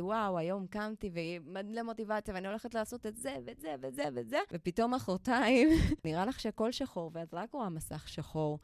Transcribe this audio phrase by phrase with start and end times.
[0.00, 4.28] וואו, היום קמתי ומלא מוטיבציה, ואני הולכת לעשות את זה ואת זה ואת זה ואת
[4.28, 5.68] זה, ופתאום מחרתיים,
[6.04, 8.58] נראה לך שהכל שחור, ואת רק רואה מסך שחור.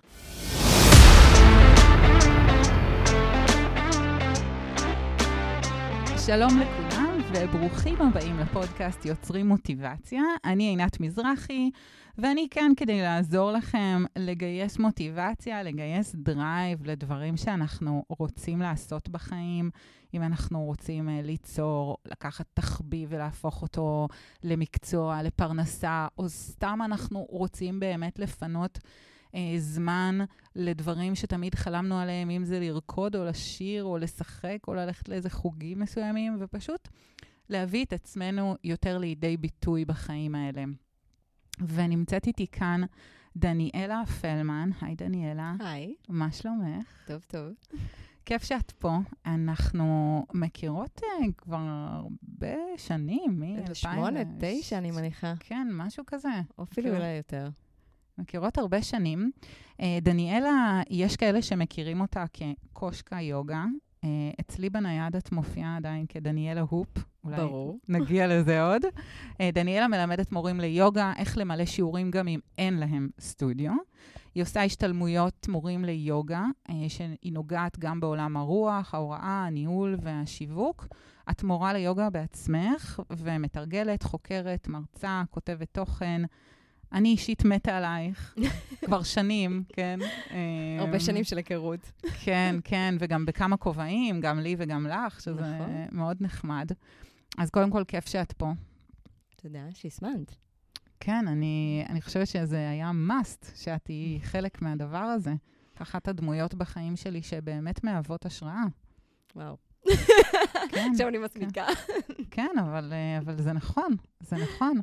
[6.27, 10.23] שלום לכולם, וברוכים הבאים לפודקאסט יוצרים מוטיבציה.
[10.45, 11.71] אני עינת מזרחי,
[12.19, 19.71] ואני כאן כדי לעזור לכם לגייס מוטיבציה, לגייס drive לדברים שאנחנו רוצים לעשות בחיים.
[20.15, 24.09] אם אנחנו רוצים uh, ליצור, לקחת תחביב ולהפוך אותו
[24.45, 28.79] למקצוע, לפרנסה, או סתם אנחנו רוצים באמת לפנות
[29.59, 30.19] זמן
[30.57, 35.79] לדברים שתמיד חלמנו עליהם, אם זה לרקוד או לשיר או לשחק או ללכת לאיזה חוגים
[35.81, 36.89] מסוימים, ופשוט
[37.49, 40.65] להביא את עצמנו יותר לידי ביטוי בחיים האלה.
[41.69, 42.81] ונמצאת איתי כאן
[43.37, 44.71] דניאלה פלמן.
[44.81, 45.55] היי, דניאלה.
[45.61, 45.95] היי.
[46.09, 46.87] מה שלומך?
[47.07, 47.53] טוב, טוב.
[48.27, 48.99] כיף שאת פה.
[49.27, 49.87] אנחנו
[50.35, 53.75] מכירות uh, כבר הרבה שנים, מ-2000...
[53.75, 55.35] שמונה, תשע, אני מניחה.
[55.41, 56.29] כן, משהו כזה.
[56.59, 57.49] או אפילו מכירות- אולי יותר.
[58.19, 59.31] מכירות הרבה שנים.
[59.73, 63.65] Uh, דניאלה, יש כאלה שמכירים אותה כקושקה יוגה.
[64.05, 64.09] Uh,
[64.41, 66.99] אצלי בנייד את מופיעה עדיין כדניאלה הופ.
[67.27, 67.79] אולי ברור.
[67.89, 68.83] נגיע לזה עוד.
[69.41, 73.73] אה, דניאלה מלמדת מורים ליוגה, איך למלא שיעורים גם אם אין להם סטודיו.
[74.35, 80.87] היא עושה השתלמויות מורים ליוגה, אה, שהיא נוגעת גם בעולם הרוח, ההוראה, הניהול והשיווק.
[81.31, 86.23] את מורה ליוגה בעצמך, ומתרגלת, חוקרת, מרצה, כותבת תוכן.
[86.97, 88.37] אני אישית מתה עלייך,
[88.85, 89.99] כבר שנים, כן?
[90.79, 91.93] הרבה אה, שנים של היכרות.
[92.25, 95.87] כן, כן, וגם בכמה כובעים, גם לי וגם לך, שזה נכון.
[95.93, 96.71] מאוד נחמד.
[97.39, 98.53] אז קודם כל, כיף שאת פה.
[99.37, 100.37] תודה שהזמנת.
[101.01, 105.35] כן, אני, אני חושבת שזה היה must, שאת תהיי חלק מהדבר הזה.
[105.75, 108.65] את אחת הדמויות בחיים שלי שבאמת מהוות השראה.
[109.37, 109.57] וואו.
[110.69, 111.67] כן, עכשיו אני מסמיקה.
[112.31, 114.81] כן, אבל, אה, אבל זה נכון, זה נכון.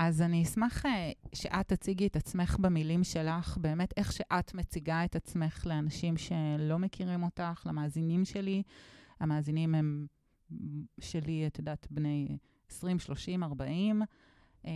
[0.00, 5.16] אז אני אשמח אה, שאת תציגי את עצמך במילים שלך, באמת איך שאת מציגה את
[5.16, 8.62] עצמך לאנשים שלא מכירים אותך, למאזינים שלי.
[9.20, 10.06] המאזינים הם
[11.00, 12.38] שלי, את יודעת, בני
[12.70, 14.02] 20, 30, 40.
[14.66, 14.72] אה,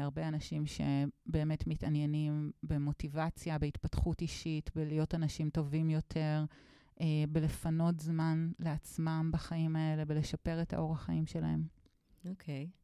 [0.00, 6.44] הרבה אנשים שבאמת מתעניינים במוטיבציה, בהתפתחות אישית, בלהיות אנשים טובים יותר,
[7.00, 11.62] אה, בלפנות זמן לעצמם בחיים האלה, בלשפר את האורח חיים שלהם.
[12.28, 12.79] אוקיי.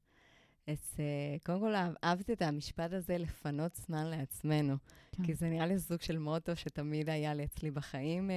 [0.67, 4.77] אז אה, קודם כל, אהב- אהבתי את המשפט הזה, לפנות זמן לעצמנו.
[5.13, 5.23] כן.
[5.25, 8.37] כי זה נראה לי סוג של מוטו שתמיד היה לי אצלי בחיים, אה,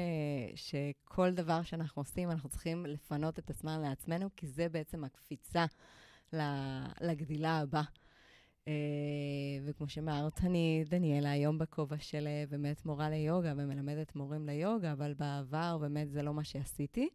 [0.55, 5.65] שכל דבר שאנחנו עושים, אנחנו צריכים לפנות את הזמן לעצמנו, כי זה בעצם הקפיצה
[7.01, 7.83] לגדילה הבאה.
[8.67, 8.73] אה,
[9.65, 15.77] וכמו שאמרת, אני דניאלה, היום בכובע של באמת מורה ליוגה ומלמדת מורים ליוגה, אבל בעבר
[15.77, 17.09] באמת זה לא מה שעשיתי.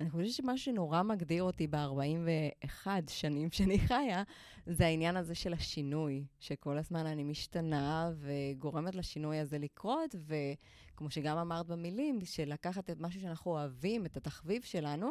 [0.00, 4.22] אני חושבת שמה שנורא מגדיר אותי ב-41 שנים שאני חיה,
[4.66, 11.38] זה העניין הזה של השינוי, שכל הזמן אני משתנה וגורמת לשינוי הזה לקרות, וכמו שגם
[11.38, 15.10] אמרת במילים, של לקחת את משהו שאנחנו אוהבים, את התחביב שלנו,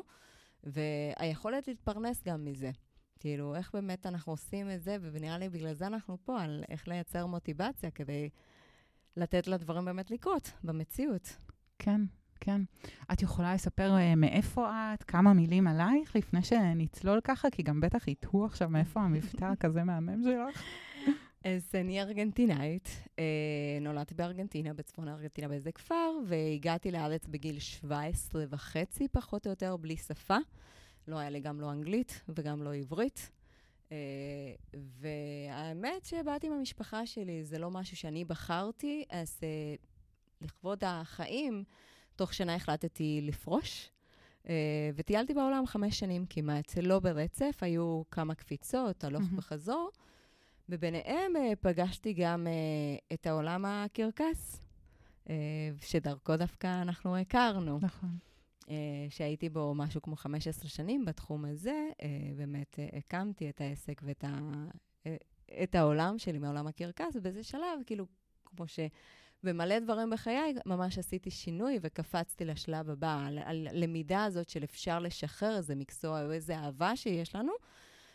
[0.63, 2.71] והיכולת להתפרנס גם מזה.
[3.19, 6.87] כאילו, איך באמת אנחנו עושים את זה, ונראה לי בגלל זה אנחנו פה, על איך
[6.87, 8.29] לייצר מוטיבציה כדי
[9.17, 11.37] לתת לדברים באמת לקרות במציאות.
[11.79, 12.01] כן,
[12.39, 12.61] כן.
[13.11, 17.49] את יכולה לספר אה, מאיפה את, כמה מילים עלייך, לפני שנצלול ככה?
[17.49, 20.63] כי גם בטח יתהו עכשיו מאיפה המבטא הכזה מהמם שלך.
[21.43, 23.23] אז אני ארגנטינאית, אה,
[23.81, 29.97] נולדתי בארגנטינה, בצפון ארגנטינה באיזה כפר, והגעתי לארץ בגיל 17 וחצי, פחות או יותר, בלי
[29.97, 30.37] שפה.
[31.07, 33.31] לא היה לי גם לא אנגלית וגם לא עברית.
[33.91, 33.97] אה,
[34.73, 39.39] והאמת שבאתי עם המשפחה שלי, זה לא משהו שאני בחרתי, אז
[40.41, 41.63] לכבוד החיים,
[42.15, 43.89] תוך שנה החלטתי לפרוש.
[44.43, 44.47] Uh,
[44.95, 49.37] וטיילתי בעולם חמש שנים כמעט, לא ברצף, היו כמה קפיצות, הלוך מהמם.
[49.37, 49.89] וחזור,
[50.69, 54.61] וביניהם uh, פגשתי גם uh, את העולם הקרקס,
[55.81, 57.79] שדרכו דווקא אנחנו הכרנו.
[57.81, 58.17] נכון.
[58.61, 58.67] uh,
[59.09, 62.03] שהייתי בו משהו כמו 15 שנים בתחום הזה, uh,
[62.37, 64.39] באמת uh, הקמתי את העסק ואת ה,
[65.03, 65.07] uh,
[65.63, 68.05] את העולם שלי מעולם הקרקס, ובאיזה שלב, כאילו,
[68.45, 68.79] כמו ש...
[69.45, 75.57] במלא דברים בחיי, ממש עשיתי שינוי וקפצתי לשלב הבא, על הלמידה הזאת של אפשר לשחרר
[75.57, 77.51] איזה מקצוע או איזה אהבה שיש לנו,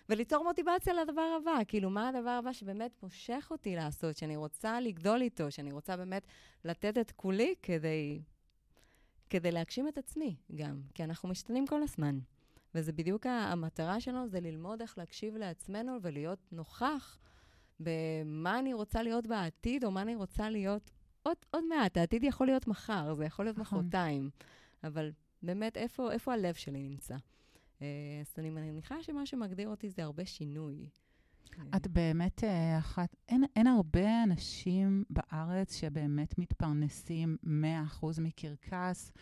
[0.08, 1.58] וליצור מוטיבציה לדבר הבא.
[1.68, 6.26] כאילו, מה הדבר הבא שבאמת מושך אותי לעשות, שאני רוצה לגדול איתו, שאני רוצה באמת
[6.64, 8.22] לתת את כולי כדי,
[9.30, 12.18] כדי להגשים את עצמי גם, כי אנחנו משתנים כל הזמן.
[12.74, 17.18] וזה בדיוק המטרה שלנו, זה ללמוד איך להקשיב לעצמנו ולהיות נוכח
[17.80, 20.90] במה אני רוצה להיות בעתיד, או מה אני רוצה להיות
[21.22, 21.96] עוד, עוד מעט.
[21.96, 23.78] העתיד יכול להיות מחר, זה יכול להיות נכון.
[23.78, 24.30] מחרתיים.
[24.84, 25.12] אבל
[25.42, 27.16] באמת, איפה, איפה הלב שלי נמצא?
[27.80, 30.88] אז אני מניחה שמה שמגדיר אותי זה הרבה שינוי.
[31.76, 32.44] את באמת
[32.78, 37.36] אחת, אין, אין הרבה אנשים בארץ שבאמת מתפרנסים
[38.02, 39.12] 100% מקרקס.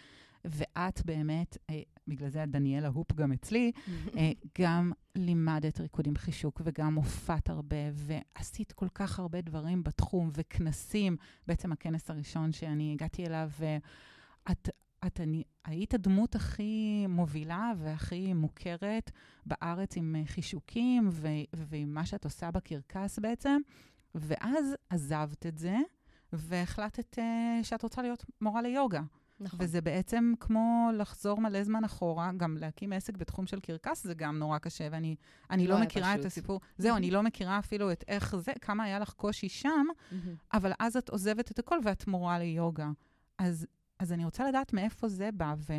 [0.44, 3.73] ואת באמת, אה, בגלל זה דניאלה הופ גם אצלי,
[4.17, 11.17] אה, גם לימדת ריקודים חישוק וגם הופעת הרבה, ועשית כל כך הרבה דברים בתחום וכנסים.
[11.46, 13.50] בעצם הכנס הראשון שאני הגעתי אליו,
[14.50, 14.69] את,
[15.06, 19.11] את אני, היית הדמות הכי מובילה והכי מוכרת
[19.46, 23.61] בארץ עם אה, חישוקים ו, ועם מה שאת עושה בקרקס בעצם,
[24.14, 25.76] ואז עזבת את זה,
[26.32, 29.02] והחלטת uh, שאת רוצה להיות מורה ליוגה.
[29.40, 29.58] נכון.
[29.62, 34.38] וזה בעצם כמו לחזור מלא זמן אחורה, גם להקים עסק בתחום של קרקס זה גם
[34.38, 35.17] נורא קשה, ואני
[35.67, 36.20] לא, לא מכירה פשוט.
[36.20, 36.61] את הסיפור.
[36.79, 39.87] זהו, אני לא מכירה אפילו את איך זה, כמה היה לך קושי שם,
[40.52, 42.90] אבל אז את עוזבת את הכל ואת מורה ליוגה.
[43.38, 43.67] אז,
[43.99, 45.73] אז אני רוצה לדעת מאיפה זה בא, ו...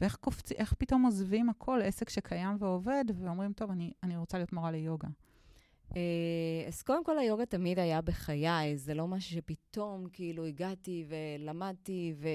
[0.00, 4.52] ואיך קופצי, איך פתאום עוזבים הכל, עסק שקיים ועובד, ואומרים, טוב, אני, אני רוצה להיות
[4.52, 5.08] מורה ליוגה.
[5.96, 12.14] אה, אז קודם כל, היוגה תמיד היה בחיי, זה לא משהו שפתאום כאילו הגעתי ולמדתי
[12.16, 12.28] ו-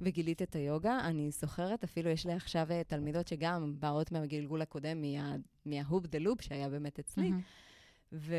[0.00, 0.98] וגילית את היוגה.
[1.04, 5.36] אני זוכרת, אפילו יש לי עכשיו אה, תלמידות שגם באות מהגלגול הקודם, מה-
[5.66, 7.28] מההופ דה לופ שהיה באמת אצלי.
[7.28, 8.12] Mm-hmm.
[8.14, 8.34] ו-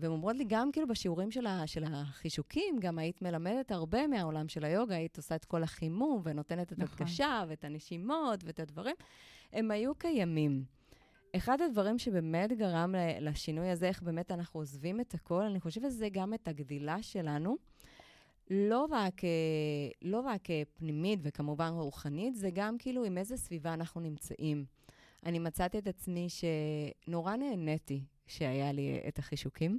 [0.00, 4.48] והן אומרות לי, גם כאילו בשיעורים של, ה- של החישוקים, גם היית מלמדת הרבה מהעולם
[4.48, 6.96] של היוגה, היית עושה את כל החימום ונותנת את נכון.
[7.00, 8.94] הדגשה ואת הנשימות ואת הדברים.
[9.52, 10.64] הם היו קיימים.
[11.36, 16.08] אחד הדברים שבאמת גרם לשינוי הזה, איך באמת אנחנו עוזבים את הכל, אני חושבת שזה
[16.12, 17.56] גם את הגדילה שלנו.
[18.50, 19.28] לא רק, אה,
[20.02, 24.64] לא רק אה, פנימית וכמובן רוחנית, זה גם כאילו עם איזה סביבה אנחנו נמצאים.
[25.26, 29.78] אני מצאתי את עצמי שנורא נהניתי שהיה לי את החישוקים.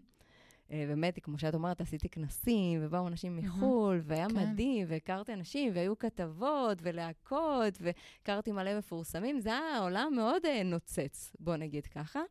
[0.71, 4.35] אה, באמת, כמו שאת אומרת, עשיתי כנסים, ובאו אנשים מחו"ל, והיה כן.
[4.35, 9.39] מדהים, והכרתי אנשים, והיו כתבות ולהקות, והכרתי מלא מפורסמים.
[9.39, 12.21] זה היה עולם מאוד uh, נוצץ, בוא נגיד ככה.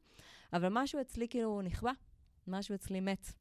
[0.53, 1.93] אבל משהו אצלי כאילו נכבה,
[2.47, 3.33] משהו אצלי מת.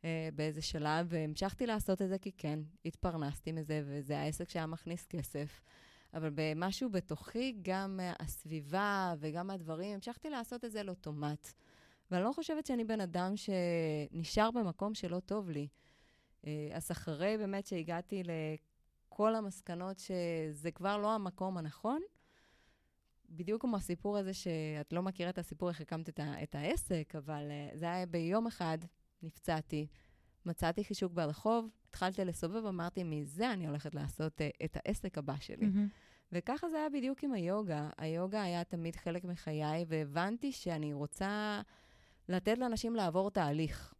[0.00, 0.04] uh,
[0.34, 5.60] באיזה שלב, והמשכתי לעשות את זה כי כן, התפרנסתי מזה, וזה העסק שהיה מכניס כסף.
[6.14, 11.52] אבל במשהו בתוכי, גם הסביבה וגם הדברים, המשכתי לעשות את זה על אוטומט.
[12.10, 15.68] ואני לא חושבת שאני בן אדם שנשאר במקום שלא טוב לי.
[16.46, 22.00] אה, אז אחרי באמת שהגעתי לכל המסקנות שזה כבר לא המקום הנכון,
[23.30, 27.42] בדיוק כמו הסיפור הזה שאת לא מכירה את הסיפור איך הקמת את, את העסק, אבל
[27.50, 28.78] uh, זה היה ביום אחד,
[29.22, 29.86] נפצעתי,
[30.46, 35.66] מצאתי חישוק ברחוב, התחלתי לסובב, אמרתי, מזה אני הולכת לעשות uh, את העסק הבא שלי.
[35.66, 36.32] Mm-hmm.
[36.32, 37.90] וככה זה היה בדיוק עם היוגה.
[37.98, 41.60] היוגה היה תמיד חלק מחיי, והבנתי שאני רוצה
[42.30, 43.94] לתת לאנשים לעבור תהליך.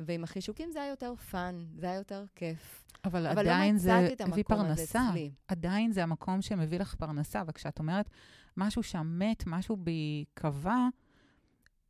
[0.00, 2.84] ועם החישוקים זה היה יותר fun, זה היה יותר כיף.
[3.04, 5.10] אבל, אבל לא עדיין לא זה הביא פרנסה.
[5.48, 8.10] עדיין זה המקום שמביא לך פרנסה, וכשאת אומרת
[8.56, 10.88] משהו שם מת, משהו בי קבע,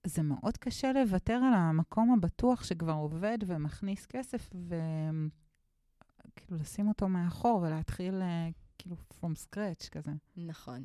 [0.05, 7.63] זה מאוד קשה לוותר על המקום הבטוח שכבר עובד ומכניס כסף, וכאילו לשים אותו מאחור
[7.63, 10.13] ולהתחיל אה, כאילו from scratch כזה.
[10.37, 10.85] נכון.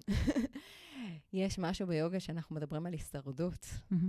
[1.34, 3.66] יש משהו ביוגה שאנחנו מדברים על הישרדות.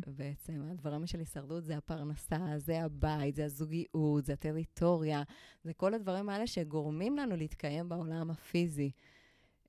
[0.06, 5.22] בעצם הדברים של הישרדות זה הפרנסה, זה הבית, זה הזוגיות, זה הטריטוריה,
[5.64, 8.90] זה כל הדברים האלה שגורמים לנו להתקיים בעולם הפיזי.
[9.64, 9.68] Uh,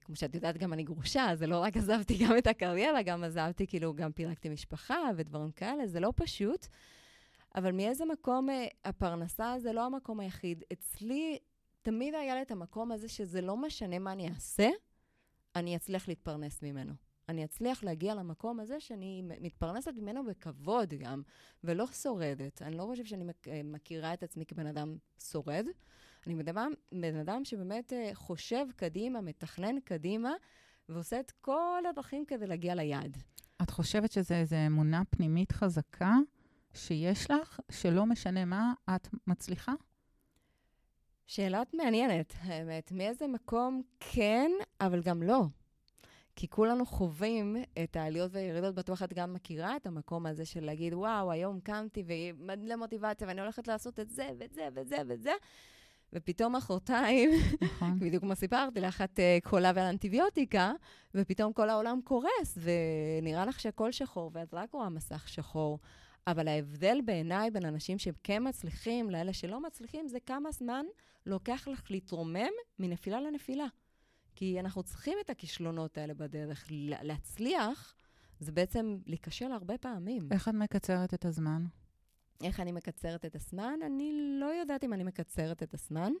[0.00, 3.66] כמו שאת יודעת, גם אני גרושה, זה לא רק עזבתי גם את הקריירה, גם עזבתי,
[3.66, 6.66] כאילו, גם פילגתי משפחה ודברים כאלה, זה לא פשוט.
[7.54, 8.52] אבל מאיזה מקום uh,
[8.84, 10.64] הפרנסה זה לא המקום היחיד.
[10.72, 11.38] אצלי
[11.82, 14.68] תמיד היה לי את המקום הזה שזה לא משנה מה אני אעשה,
[15.56, 16.92] אני אצליח להתפרנס ממנו.
[17.28, 21.22] אני אצליח להגיע למקום הזה שאני מתפרנסת ממנו בכבוד גם,
[21.64, 22.62] ולא שורדת.
[22.62, 24.96] אני לא חושב שאני אה, מכירה את עצמי כבן אדם
[25.30, 25.66] שורד.
[26.26, 30.32] אני בן בן אדם שבאמת אה, חושב קדימה, מתכנן קדימה,
[30.88, 33.18] ועושה את כל הדרכים כדי להגיע ליעד.
[33.62, 36.16] את חושבת שזו איזו אמונה פנימית חזקה
[36.74, 39.72] שיש לך, שלא משנה מה, את מצליחה?
[41.30, 42.92] שאלת מעניינת, האמת.
[42.92, 45.42] מאיזה מקום כן, אבל גם לא.
[46.36, 50.94] כי כולנו חווים את העליות והירידות, בטוח את גם מכירה את המקום הזה של להגיד,
[50.94, 55.22] וואו, היום קמתי ומלא מוטיבציה, ואני הולכת לעשות את זה ואת זה ואת זה ואת
[55.22, 55.32] זה,
[56.12, 57.30] ופתאום מחרתיים,
[57.62, 57.98] נכון.
[58.00, 60.72] בדיוק כמו סיפרתי לך, את uh, חולה ועל אנטיביוטיקה,
[61.14, 65.78] ופתאום כל העולם קורס, ונראה לך שהכל שחור, ואת רק רואה מסך שחור.
[66.26, 70.86] אבל ההבדל בעיניי בין אנשים שכן מצליחים לאלה שלא מצליחים, זה כמה זמן
[71.26, 73.66] לוקח לך להתרומם מנפילה לנפילה.
[74.34, 76.66] כי אנחנו צריכים את הכישלונות האלה בדרך.
[77.02, 77.94] להצליח,
[78.40, 80.28] זה בעצם להיכשל הרבה פעמים.
[80.32, 81.66] איך את מקצרת את הזמן?
[82.44, 83.78] איך אני מקצרת את הזמן?
[83.86, 86.12] אני לא יודעת אם אני מקצרת את הזמן.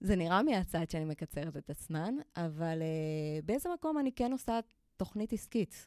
[0.00, 4.60] זה נראה מהצד שאני מקצרת את הזמן, אבל uh, באיזה מקום אני כן עושה
[4.96, 5.86] תוכנית עסקית.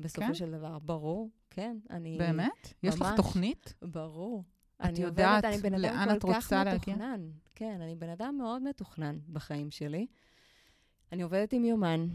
[0.00, 0.34] בסופו כן?
[0.34, 1.76] של דבר, ברור, כן.
[1.90, 2.18] אני...
[2.18, 2.74] באמת?
[2.82, 3.16] יש לך ממש.
[3.16, 3.74] תוכנית?
[3.82, 4.44] ברור.
[4.76, 6.94] את אני יודעת עובדת, אני בן לאן את רוצה להגיע?
[6.94, 7.30] מתוכנן.
[7.54, 10.06] כן, אני בן אדם מאוד מתוכנן בחיים שלי.
[11.12, 12.08] אני עובדת עם יומן.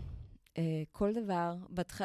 [0.58, 2.01] אה, כל דבר, בתח...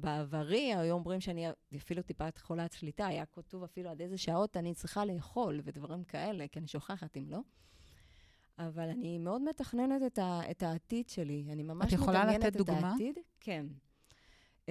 [0.00, 4.74] בעברי, היו אומרים שאני אפילו טיפה חולת שליטה, היה כתוב אפילו עד איזה שעות אני
[4.74, 7.38] צריכה לאכול ודברים כאלה, כי אני שוכחת אם לא.
[8.58, 10.40] אבל אני מאוד מתכננת את, ה...
[10.50, 11.46] את העתיד שלי.
[11.52, 12.90] אני ממש יכולה מדמיינת לתת את דוגמה?
[12.90, 13.18] העתיד.
[13.40, 13.66] כן.
[14.66, 14.68] Uh,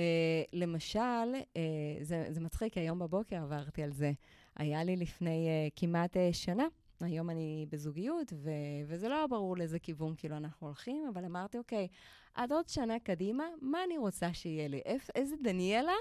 [0.53, 0.99] למשל,
[1.33, 1.57] uh,
[2.01, 4.11] זה, זה מצחיק, היום בבוקר עברתי על זה.
[4.55, 6.67] היה לי לפני uh, כמעט uh, שנה,
[7.01, 8.49] היום אני בזוגיות, ו-
[8.87, 11.87] וזה לא ברור לאיזה כיוון כאילו אנחנו הולכים, אבל אמרתי, אוקיי,
[12.33, 14.81] עד עוד שנה קדימה, מה אני רוצה שיהיה לי?
[14.85, 15.93] איפ, איזה דניאלה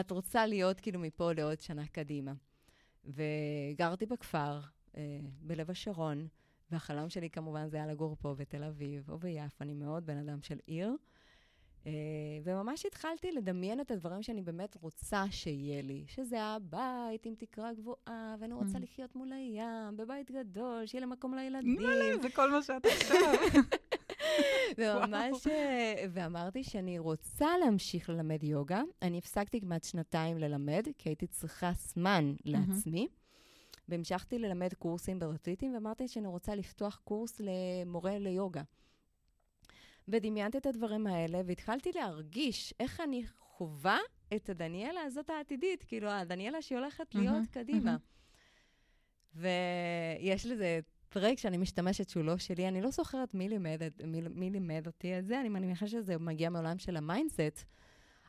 [0.00, 2.32] את רוצה להיות כאילו מפה לעוד שנה קדימה?
[3.04, 4.60] וגרתי בכפר,
[4.92, 4.96] uh,
[5.40, 6.28] בלב השרון,
[6.70, 10.42] והחלום שלי כמובן זה היה לגור פה בתל אביב או ביפו, אני מאוד בן אדם
[10.42, 10.96] של עיר.
[11.86, 11.88] Uh,
[12.44, 18.36] וממש התחלתי לדמיין את הדברים שאני באמת רוצה שיהיה לי, שזה הבית עם תקרה גבוהה,
[18.40, 18.82] ואני רוצה Mm.
[18.82, 21.78] לחיות מול הים, בבית גדול, שיהיה לי מקום לילדים.
[22.22, 23.34] זה כל מה שאת עכשיו.
[24.78, 28.82] וממש, אה, ואמרתי שאני רוצה להמשיך ללמד יוגה.
[29.02, 33.08] אני הפסקתי כמעט שנתיים ללמד, כי הייתי צריכה זמן לעצמי.
[33.88, 38.62] והמשכתי ללמד קורסים ברטריטים, ואמרתי שאני רוצה לפתוח קורס למורה ליוגה.
[40.08, 43.98] ודמיינתי את הדברים האלה, והתחלתי להרגיש איך אני חווה
[44.36, 47.80] את הדניאלה הזאת העתידית, כאילו, הדניאלה שהיא הולכת להיות מהמם, קדימה.
[47.84, 47.98] מהמם.
[50.22, 54.50] ויש לזה trick שאני משתמשת שהוא לא שלי, אני לא זוכרת מי לימד, מי, מי
[54.50, 57.64] לימד אותי את זה, אני מניחה שזה מגיע מעולם של ה mindset,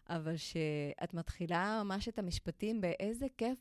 [0.10, 3.60] אבל שאת מתחילה ממש את המשפטים באיזה כיף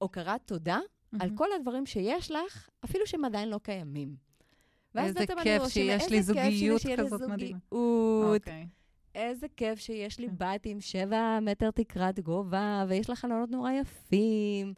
[0.00, 0.78] והוקרת תודה
[1.12, 1.36] על מהמם.
[1.36, 4.25] כל הדברים שיש לך, אפילו שהם עדיין לא קיימים.
[4.96, 8.40] ואז בעצם אני כיף רושמת, שיש לי "איזה כיף זוגיות שיהיה לי כזאת מדהימה." זוגיות,
[8.40, 8.66] אוקיי.
[9.14, 10.34] איזה כיף שיש לי כן.
[10.38, 14.74] בת עם שבע מטר תקרת גובה, ויש לה חלונות נורא יפים,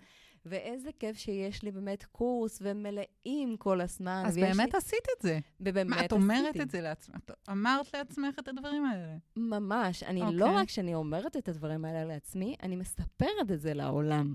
[0.47, 4.23] ואיזה כיף שיש לי באמת קורס, ומלאים כל הזמן.
[4.27, 4.79] אז באמת לי...
[4.79, 5.39] עשית את זה.
[5.61, 6.63] ובאמת מה, את אומרת עשיתי.
[6.63, 7.17] את זה לעצמך?
[7.25, 9.17] את אמרת לעצמך את הדברים האלה.
[9.37, 10.03] ממש.
[10.03, 10.37] אני אוקיי.
[10.37, 14.35] לא רק שאני אומרת את הדברים האלה לעצמי, אני מספרת את זה לעולם.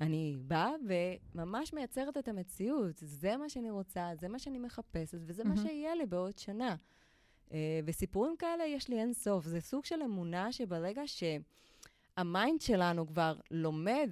[0.00, 0.70] אני באה
[1.34, 2.94] וממש מייצרת את המציאות.
[2.96, 5.66] זה מה שאני רוצה, זה מה שאני מחפשת, וזה מה מהמם.
[5.66, 6.76] שיהיה לי בעוד שנה.
[7.52, 9.44] אה, וסיפורים כאלה יש לי אין סוף.
[9.44, 14.10] זה סוג של אמונה שברגע שהמיינד שלנו כבר לומד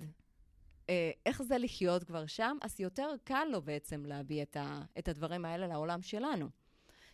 [0.88, 5.08] אה, איך זה לחיות כבר שם, אז יותר קל לו בעצם להביא את, ה, את
[5.08, 6.48] הדברים האלה לעולם שלנו.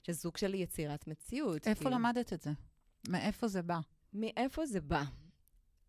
[0.03, 1.69] שזה סוג של יצירת מציאות.
[1.69, 1.95] איפה כאילו.
[1.95, 2.51] למדת את זה?
[3.09, 3.79] מאיפה זה בא?
[4.13, 5.03] מאיפה זה בא?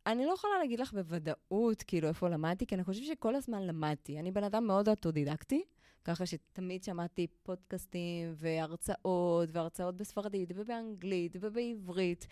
[0.06, 4.20] אני לא יכולה להגיד לך בוודאות, כאילו, איפה למדתי, כי אני חושבת שכל הזמן למדתי.
[4.20, 5.64] אני בן אדם מאוד אוטודידקטי,
[6.04, 12.28] ככה שתמיד שמעתי פודקאסטים והרצאות, והרצאות בספרדית ובאנגלית ובעברית,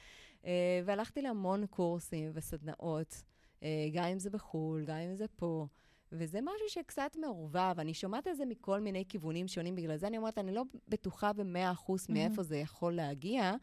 [0.46, 3.24] אה, והלכתי להמון קורסים וסדנאות,
[3.64, 5.68] אה, גם אם זה בחו"ל, גם אם זה פה.
[6.12, 10.18] וזה משהו שקצת מעורבב, אני שומעת את זה מכל מיני כיוונים שונים, בגלל זה אני
[10.18, 13.56] אומרת, אני לא בטוחה במאה אחוז מאיפה זה יכול להגיע,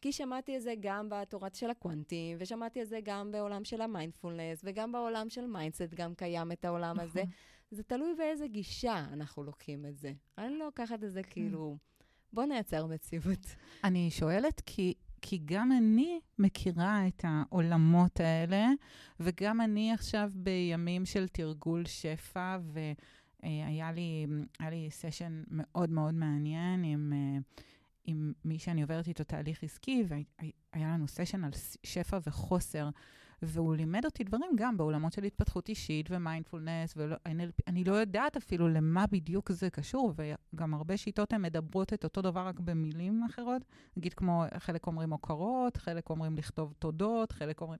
[0.00, 4.60] כי שמעתי את זה גם בתורת של הקוונטים, ושמעתי את זה גם בעולם של המיינדפולנס,
[4.64, 7.20] וגם בעולם של mindset גם קיים את העולם הזה.
[7.20, 7.32] נכון.
[7.70, 10.12] זה תלוי באיזה גישה אנחנו לוקחים את זה.
[10.38, 11.30] אני לא לוקחת את זה כן.
[11.30, 11.76] כאילו,
[12.32, 13.46] בוא נייצר מציאות.
[13.84, 18.66] אני שואלת כי, כי גם אני מכירה את העולמות האלה,
[19.20, 24.26] וגם אני עכשיו בימים של תרגול שפע, והיה לי,
[24.60, 27.38] לי סשן מאוד מאוד מעניין עם, אה,
[28.06, 31.50] עם מי שאני עוברת איתו תהליך עסקי, והיה לנו סשן על
[31.82, 32.88] שפע וחוסר.
[33.42, 39.06] והוא לימד אותי דברים גם בעולמות של התפתחות אישית ומיינדפולנס, ואני לא יודעת אפילו למה
[39.06, 43.62] בדיוק זה קשור, וגם הרבה שיטות הן מדברות את אותו דבר רק במילים אחרות.
[43.96, 47.78] נגיד כמו, חלק אומרים הוקרות, חלק אומרים לכתוב תודות, חלק אומרים...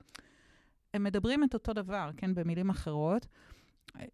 [0.94, 3.26] הם מדברים את אותו דבר, כן, במילים אחרות.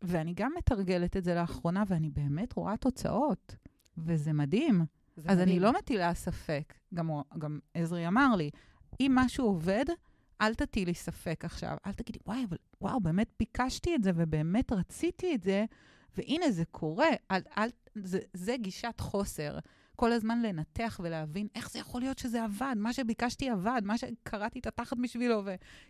[0.03, 3.57] ואני גם מתרגלת את זה לאחרונה, ואני באמת רואה תוצאות,
[3.99, 4.85] וזה מדהים.
[5.17, 5.63] אז אני מדהים.
[5.63, 8.51] לא מטילה ספק, גם, גם עזרי אמר לי,
[9.01, 9.85] אם משהו עובד,
[10.41, 11.77] אל תטילי ספק עכשיו.
[11.87, 15.65] אל תגידי, וואי, אבל וואו, באמת ביקשתי את זה ובאמת רציתי את זה,
[16.17, 17.11] והנה זה קורה.
[17.31, 19.59] אל, אל, זה, זה גישת חוסר.
[19.97, 24.59] כל הזמן לנתח ולהבין איך זה יכול להיות שזה עבד, מה שביקשתי עבד, מה שקראתי
[24.59, 25.43] את התחת בשבילו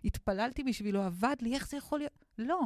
[0.04, 2.24] והתפללתי בשבילו עבד לי, איך זה יכול להיות?
[2.38, 2.60] לא,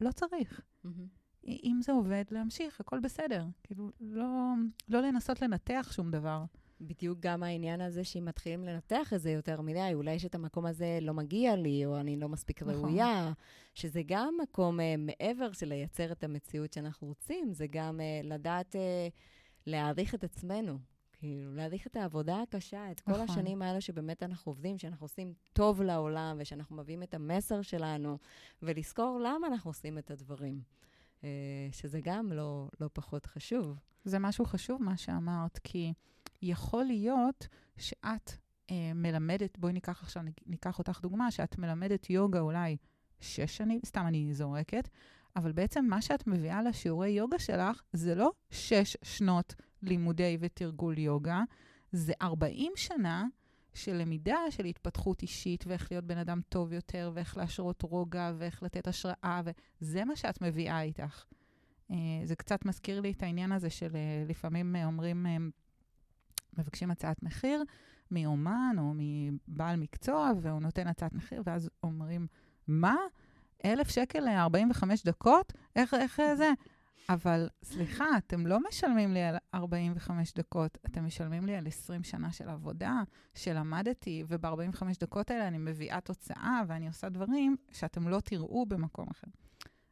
[0.00, 0.60] לא צריך.
[0.84, 1.17] מהמם.
[1.64, 3.44] אם זה עובד, להמשיך, הכל בסדר.
[3.62, 4.52] כאילו, לא,
[4.88, 6.44] לא לנסות לנתח שום דבר.
[6.80, 10.98] בדיוק גם העניין הזה שאם מתחילים לנתח את זה יותר מדי, אולי שאת המקום הזה
[11.02, 12.74] לא מגיע לי, או אני לא מספיק נכון.
[12.74, 13.32] ראויה,
[13.74, 18.74] שזה גם מקום uh, מעבר של לייצר את המציאות שאנחנו רוצים, זה גם uh, לדעת
[18.74, 18.78] uh,
[19.66, 20.78] להעריך את עצמנו.
[21.12, 23.24] כאילו, להעריך את העבודה הקשה, את כל נכון.
[23.24, 28.18] השנים האלה שבאמת אנחנו עובדים, שאנחנו עושים טוב לעולם, ושאנחנו מביאים את המסר שלנו,
[28.62, 30.60] ולזכור למה אנחנו עושים את הדברים.
[31.24, 31.28] אה,
[31.72, 33.78] שזה גם לא, לא פחות חשוב.
[34.04, 35.92] זה משהו חשוב מה שאמרת, כי
[36.42, 38.32] יכול להיות שאת
[38.70, 42.76] אה, מלמדת, בואי ניקח עכשיו, ניקח אותך דוגמה, שאת מלמדת יוגה אולי
[43.20, 44.88] שש שנים, סתם אני זורקת,
[45.36, 51.42] אבל בעצם מה שאת מביאה לשיעורי יוגה שלך זה לא שש שנות לימודי ותרגול יוגה,
[51.92, 53.26] זה 40 שנה
[53.78, 58.62] של למידה של התפתחות אישית, ואיך להיות בן אדם טוב יותר, ואיך להשרות רוגע, ואיך
[58.62, 59.40] לתת השראה,
[59.80, 61.24] וזה מה שאת מביאה איתך.
[61.90, 65.26] אה, זה קצת מזכיר לי את העניין הזה של אה, לפעמים אה, אומרים,
[66.58, 67.64] מבקשים הצעת מחיר
[68.10, 72.26] מאומן או מבעל מקצוע, והוא נותן הצעת מחיר, ואז אומרים,
[72.66, 72.96] מה?
[73.64, 75.52] אלף שקל ל-45 דקות?
[75.76, 76.52] איך, איך זה?
[77.08, 82.32] אבל סליחה, אתם לא משלמים לי על 45 דקות, אתם משלמים לי על 20 שנה
[82.32, 83.02] של עבודה,
[83.34, 89.28] שלמדתי, וב-45 דקות האלה אני מביאה תוצאה ואני עושה דברים שאתם לא תראו במקום אחר.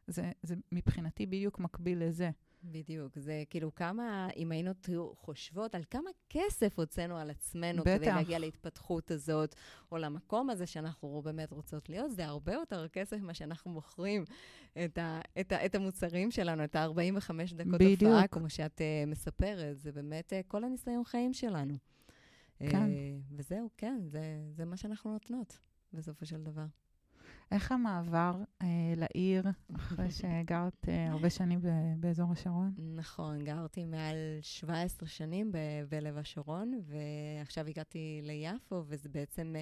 [0.07, 2.29] זה, זה מבחינתי בדיוק מקביל לזה.
[2.71, 3.19] בדיוק.
[3.19, 4.71] זה כאילו כמה, אם היינו
[5.15, 7.95] חושבות על כמה כסף הוצאנו על עצמנו בטח.
[7.97, 9.55] כדי להגיע להתפתחות הזאת,
[9.91, 14.23] או למקום הזה שאנחנו באמת רוצות להיות, זה הרבה יותר כסף ממה שאנחנו מוכרים
[14.85, 18.01] את, ה, את, ה, את המוצרים שלנו, את ה-45 דקות בדיוק.
[18.01, 19.79] הופעה, כמו שאת uh, מספרת.
[19.79, 21.73] זה באמת uh, כל הניסיון חיים שלנו.
[22.59, 22.69] כן.
[22.69, 24.21] Uh, וזהו, כן, זה,
[24.51, 25.59] זה מה שאנחנו נותנות
[25.93, 26.65] בסופו של דבר.
[27.51, 29.43] איך המעבר אה, לעיר,
[29.75, 32.71] אחרי שגרת אה, הרבה שנים ב- באזור השרון?
[32.77, 35.57] נכון, גרתי מעל 17 שנים ב-
[35.89, 39.53] בלב השרון, ועכשיו הגעתי ליפו, וזה בעצם...
[39.55, 39.61] אה,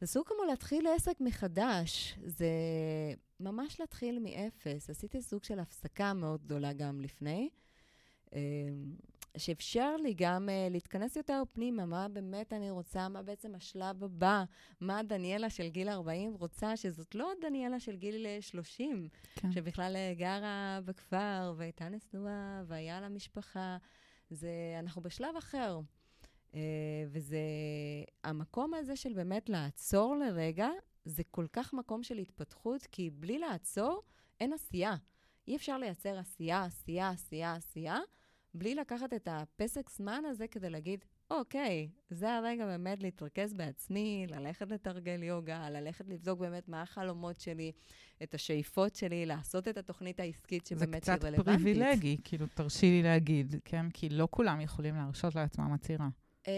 [0.00, 2.18] זה סוג כמו להתחיל עסק מחדש.
[2.26, 2.50] זה
[3.40, 4.90] ממש להתחיל מאפס.
[4.90, 7.48] עשיתי סוג של הפסקה מאוד גדולה גם לפני.
[8.34, 8.40] אה,
[9.36, 14.44] שאפשר לי גם uh, להתכנס יותר פנימה, מה באמת אני רוצה, מה בעצם השלב הבא,
[14.80, 19.52] מה דניאלה של גיל 40 רוצה, שזאת לא דניאלה של גיל 30, כן.
[19.52, 23.76] שבכלל uh, גרה בכפר והייתה נשואה והיה לה משפחה.
[24.30, 25.80] זה, אנחנו בשלב אחר.
[26.52, 26.54] Uh,
[27.10, 27.38] וזה,
[28.24, 30.68] המקום הזה של באמת לעצור לרגע,
[31.04, 34.02] זה כל כך מקום של התפתחות, כי בלי לעצור,
[34.40, 34.94] אין עשייה.
[35.48, 37.98] אי אפשר לייצר עשייה, עשייה, עשייה, עשייה.
[38.54, 44.70] בלי לקחת את הפסק זמן הזה כדי להגיד, אוקיי, זה הרגע באמת להתרכז בעצמי, ללכת
[44.70, 47.72] לתרגל יוגה, ללכת לבדוק באמת מה החלומות שלי,
[48.22, 51.36] את השאיפות שלי, לעשות את התוכנית העסקית שבאמת היא רלוונטית.
[51.36, 53.90] זה קצת פריבילגי, כאילו, תרשי לי להגיד, כן?
[53.90, 56.08] כי לא כולם יכולים להרשות לעצמם עצירה.
[56.44, 56.48] Uh,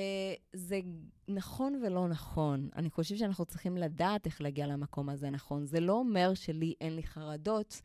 [0.53, 0.81] זה
[1.29, 2.69] נכון ולא נכון.
[2.77, 5.67] אני חושבת שאנחנו צריכים לדעת איך להגיע למקום הזה נכון.
[5.67, 7.83] זה לא אומר שלי אין לי חרדות,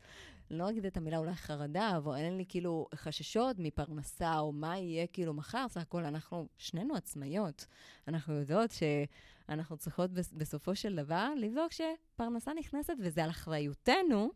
[0.50, 5.06] לא אגיד את המילה אולי חרדה, אבל אין לי כאילו חששות מפרנסה, או מה יהיה
[5.06, 7.66] כאילו מחר, סך הכל אנחנו שנינו עצמאיות.
[8.08, 14.30] אנחנו יודעות שאנחנו צריכות בסופו של דבר לבדוק שפרנסה נכנסת, וזה על אחריותנו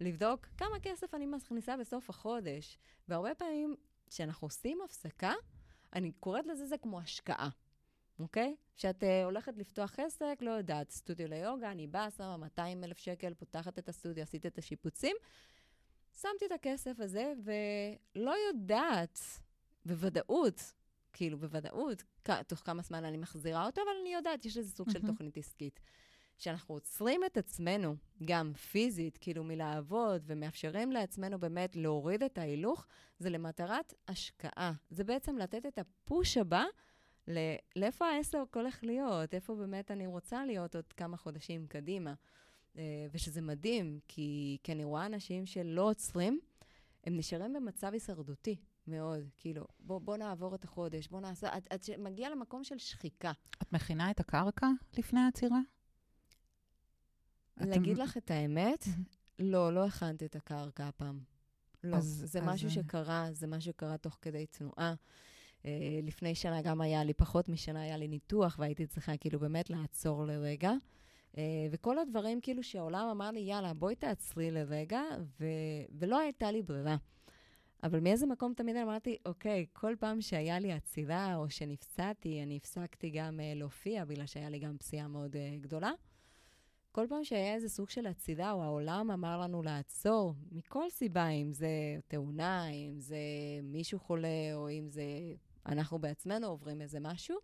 [0.00, 2.78] לבדוק כמה כסף אני מכניסה בסוף החודש.
[3.08, 3.76] והרבה פעמים
[4.10, 5.32] כשאנחנו עושים הפסקה,
[5.92, 7.48] אני קוראת לזה, זה כמו השקעה.
[8.18, 8.56] אוקיי?
[8.76, 13.34] כשאת uh, הולכת לפתוח עסק, לא יודעת, סטודיו ליוגה, אני באה, שמה 200 אלף שקל,
[13.34, 15.16] פותחת את הסטודיו, עשית את השיפוצים,
[16.20, 19.18] שמתי את הכסף הזה, ולא יודעת
[19.86, 20.72] בוודאות,
[21.12, 22.02] כאילו בוודאות,
[22.46, 24.92] תוך כמה זמן אני מחזירה אותו, אבל אני יודעת, יש איזה סוג mm-hmm.
[24.92, 25.80] של תוכנית עסקית.
[26.38, 32.86] כשאנחנו עוצרים את עצמנו, גם פיזית, כאילו מלעבוד, ומאפשרים לעצמנו באמת להוריד את ההילוך,
[33.18, 34.72] זה למטרת השקעה.
[34.90, 36.64] זה בעצם לתת את הפוש הבא
[37.76, 42.14] לאיפה העסק הולך להיות, איפה באמת אני רוצה להיות עוד כמה חודשים קדימה.
[42.78, 46.40] אה, ושזה מדהים, כי, כי אני רואה אנשים שלא עוצרים,
[47.04, 49.28] הם נשארים במצב הישרדותי מאוד.
[49.36, 51.48] כאילו, בוא, בוא נעבור את החודש, בוא נעשה...
[51.54, 53.32] עד, עד שמגיע למקום של שחיקה.
[53.62, 54.66] את מכינה את הקרקע
[54.98, 55.60] לפני העצירה?
[57.56, 58.02] להגיד אתם...
[58.02, 58.84] לך את האמת,
[59.38, 61.20] לא, לא הכנתי את הקרקע הפעם.
[61.84, 62.44] לא, אז, זה אז...
[62.44, 64.94] משהו שקרה, זה משהו שקרה תוך כדי תנועה.
[65.68, 69.70] Uh, לפני שנה גם היה לי, פחות משנה היה לי ניתוח, והייתי צריכה כאילו באמת
[69.70, 70.72] לעצור לרגע.
[71.32, 71.38] Uh,
[71.70, 75.02] וכל הדברים כאילו שהעולם אמר לי, יאללה, בואי תעצרי לרגע,
[75.40, 75.46] ו...
[75.98, 76.96] ולא הייתה לי ברירה.
[77.82, 83.10] אבל מאיזה מקום תמיד אמרתי, אוקיי, כל פעם שהיה לי עצירה או שנפצעתי, אני הפסקתי
[83.10, 85.90] גם uh, להופיע, בגלל שהיה לי גם פציעה מאוד uh, גדולה.
[86.92, 91.52] כל פעם שהיה איזה סוג של עצירה, או העולם אמר לנו לעצור, מכל סיבה, אם
[91.52, 91.68] זה
[92.08, 93.18] תאונה, אם זה
[93.62, 95.02] מישהו חולה, או אם זה
[95.68, 97.38] אנחנו בעצמנו עוברים איזה משהו,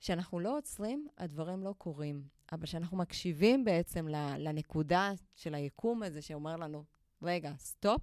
[0.00, 2.22] כשאנחנו לא עוצרים, הדברים לא קורים.
[2.52, 4.08] אבל כשאנחנו מקשיבים בעצם
[4.38, 6.84] לנקודה של היקום הזה שאומר לנו,
[7.22, 8.02] רגע, סטופ,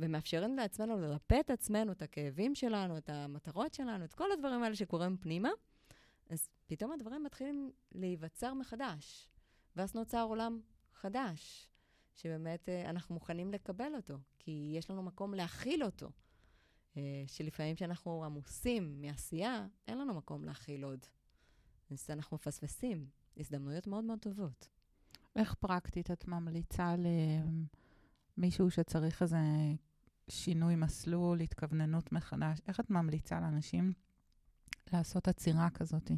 [0.00, 4.74] ומאפשרים לעצמנו לרפא את עצמנו, את הכאבים שלנו, את המטרות שלנו, את כל הדברים האלה
[4.74, 5.50] שקורים פנימה,
[6.30, 9.28] אז פתאום הדברים מתחילים להיווצר מחדש.
[9.76, 10.60] ואז נוצר עולם
[10.94, 11.68] חדש,
[12.14, 16.10] שבאמת אה, אנחנו מוכנים לקבל אותו, כי יש לנו מקום להכיל אותו.
[16.96, 21.06] אה, שלפעמים כשאנחנו עמוסים מעשייה, אין לנו מקום להכיל עוד.
[21.90, 24.68] אז אנחנו מפספסים הזדמנויות מאוד מאוד טובות.
[25.36, 26.94] איך פרקטית את ממליצה
[28.38, 29.38] למישהו שצריך איזה
[30.28, 32.58] שינוי מסלול, התכווננות מחדש?
[32.68, 33.92] איך את ממליצה לאנשים
[34.92, 36.10] לעשות עצירה כזאת?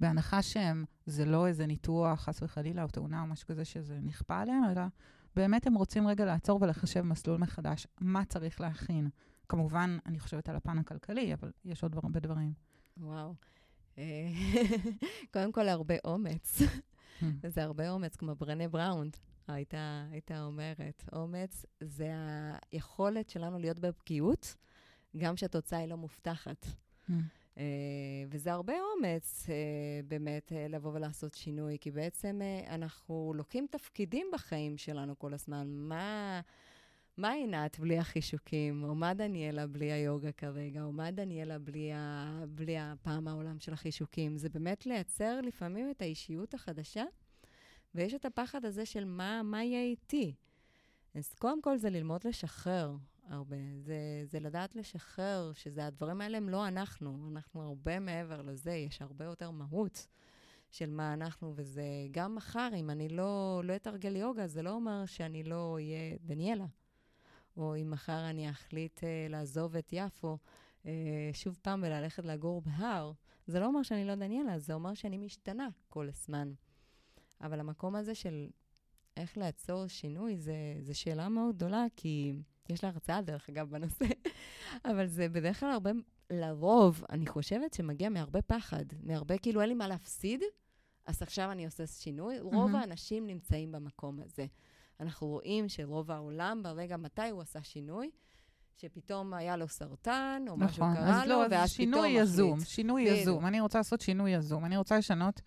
[0.00, 4.40] בהנחה שהם, זה לא איזה ניתוח, חס וחלילה, או תאונה או משהו כזה שזה נכפה
[4.40, 4.82] עליהם, אלא
[5.36, 7.86] באמת הם רוצים רגע לעצור ולחשב מסלול מחדש.
[8.00, 9.08] מה צריך להכין?
[9.48, 12.52] כמובן, אני חושבת על הפן הכלכלי, אבל יש עוד הרבה דברים.
[12.96, 13.34] וואו.
[13.98, 14.28] אה,
[15.32, 16.62] קודם כל, הרבה אומץ.
[17.20, 17.24] Hmm.
[17.48, 19.16] זה הרבה אומץ, כמו ברנה בראונד
[19.48, 21.04] הייתה, הייתה אומרת.
[21.12, 22.10] אומץ זה
[22.72, 24.56] היכולת שלנו להיות בפגיעות,
[25.16, 26.66] גם כשהתוצאה היא לא מובטחת.
[26.66, 27.12] Mm.
[27.54, 27.60] Uh,
[28.30, 29.50] וזה הרבה אומץ uh,
[30.08, 35.66] באמת uh, לבוא ולעשות שינוי, כי בעצם אנחנו לוקחים תפקידים בחיים שלנו כל הזמן.
[35.70, 36.40] מה,
[37.18, 42.44] מה עינת בלי החישוקים, או מה דניאלה בלי היוגה כרגע, או מה דניאלה בלי, ה,
[42.48, 44.36] בלי הפעם העולם של החישוקים.
[44.36, 47.04] זה באמת לייצר לפעמים את האישיות החדשה,
[47.94, 50.34] ויש את הפחד הזה של מה, מה יהיה איתי.
[51.14, 52.96] אז קודם כל זה ללמוד לשחרר.
[53.28, 53.56] הרבה.
[53.78, 59.02] זה, זה לדעת לשחרר, שזה הדברים האלה הם לא אנחנו, אנחנו הרבה מעבר לזה, יש
[59.02, 60.06] הרבה יותר מהות
[60.70, 65.06] של מה אנחנו, וזה גם מחר, אם אני לא, לא אתרגל יוגה, זה לא אומר
[65.06, 66.66] שאני לא אהיה דניאלה.
[67.58, 70.38] או אם מחר אני אחליט uh, לעזוב את יפו
[70.82, 70.86] uh,
[71.32, 73.12] שוב פעם וללכת לגור בהר,
[73.46, 76.52] זה לא אומר שאני לא דניאלה, זה אומר שאני משתנה כל הזמן.
[77.40, 78.48] אבל המקום הזה של
[79.16, 80.38] איך לעצור שינוי,
[80.82, 82.32] זו שאלה מאוד גדולה, כי...
[82.68, 84.04] יש לה הרצאה, דרך אגב, בנושא,
[84.90, 85.90] אבל זה בדרך כלל הרבה,
[86.30, 90.40] לרוב, אני חושבת שמגיע מהרבה פחד, מהרבה, כאילו, אין לי מה להפסיד,
[91.06, 92.38] אז עכשיו אני עושה שינוי.
[92.38, 92.42] Mm-hmm.
[92.42, 94.46] רוב האנשים נמצאים במקום הזה.
[95.00, 98.10] אנחנו רואים שרוב העולם, ברגע מתי הוא עשה שינוי,
[98.76, 103.02] שפתאום היה לו סרטן, או נכון, משהו קרה לו, לא, ואז פתאום שינוי יזום, שינוי
[103.02, 103.46] יזום.
[103.46, 104.64] אני רוצה לעשות שינוי יזום.
[104.64, 105.40] אני רוצה לשנות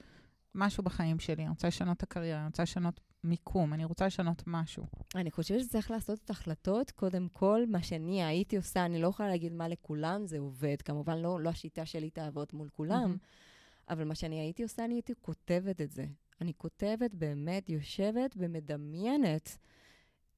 [0.55, 4.43] משהו בחיים שלי, אני רוצה לשנות את הקריירה, אני רוצה לשנות מיקום, אני רוצה לשנות
[4.47, 4.85] משהו.
[5.15, 9.29] אני חושבת שצריך לעשות את ההחלטות, קודם כל, מה שאני הייתי עושה, אני לא יכולה
[9.29, 13.93] להגיד מה לכולם זה עובד, כמובן לא, לא השיטה שלי תעבוד מול כולם, mm-hmm.
[13.93, 16.05] אבל מה שאני הייתי עושה, אני הייתי כותבת את זה.
[16.41, 19.57] אני כותבת, באמת יושבת ומדמיינת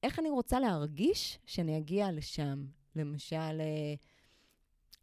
[0.02, 2.64] איך אני רוצה להרגיש שאני אגיע לשם.
[2.96, 3.94] למשל, אה,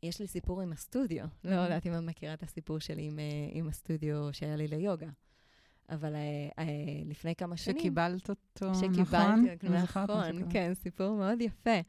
[0.03, 1.25] יש לי סיפור עם הסטודיו.
[1.25, 1.47] Mm-hmm.
[1.47, 5.09] לא יודעת אם את מכירה את הסיפור שלי עם, אה, עם הסטודיו שהיה לי ליוגה.
[5.89, 6.61] אבל uh,
[7.05, 7.77] לפני כמה שנים...
[7.77, 9.47] שקיבלת אותו, שקיבלתי, נכון?
[9.55, 11.79] שקיבלתי, נכון, כן, סיפור מאוד יפה.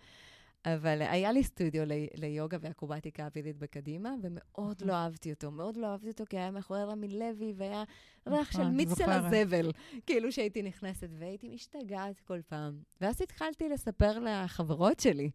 [0.64, 4.88] אבל היה לי סטודיו לי, ליוגה ואקרובטיקה אווירית בקדימה, ומאוד נכון.
[4.88, 5.50] לא אהבתי אותו.
[5.50, 7.84] מאוד לא אהבתי אותו, כי היה מאחורי רמי לוי, והיה
[8.28, 9.72] ריח של נכון, מיץ של הזבל,
[10.06, 12.78] כאילו שהייתי נכנסת, והייתי משתגעת כל פעם.
[13.00, 15.30] ואז התחלתי לספר לחברות שלי.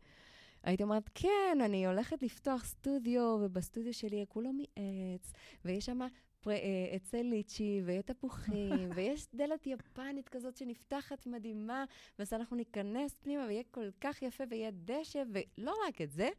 [0.64, 5.34] הייתי אומרת, כן, אני הולכת לפתוח סטודיו, ובסטודיו שלי כולו מעץ,
[5.68, 6.00] ויש שם
[6.48, 11.86] אה, עצי ליצ'י, ויהיה תפוחים, ויש דלת יפנית כזאת שנפתחת מדהימה,
[12.20, 16.30] ואז אנחנו ניכנס פנימה, ויהיה כל כך יפה, ויהיה דשא, ולא רק את זה,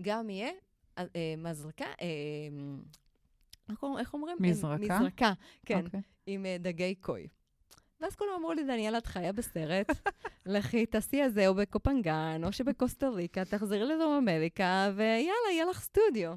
[0.00, 0.50] גם יהיה
[0.98, 2.08] אה, אה מזרקה, אה,
[3.98, 4.36] איך אומרים?
[4.40, 4.98] מזרקה?
[4.98, 5.32] מזרקה,
[5.66, 5.84] כן, okay.
[5.84, 6.00] אוקיי.
[6.26, 7.28] עם אה, דגי קוי.
[8.00, 9.90] ואז כולם אמרו לי, דניאל, את חיה בסרט,
[10.46, 15.80] לכי, תעשי את זה או בקופנגן, או שבקוסטה ריקה, תחזרי לדרום אמריקה, ויאללה, יהיה לך
[15.80, 16.34] סטודיו.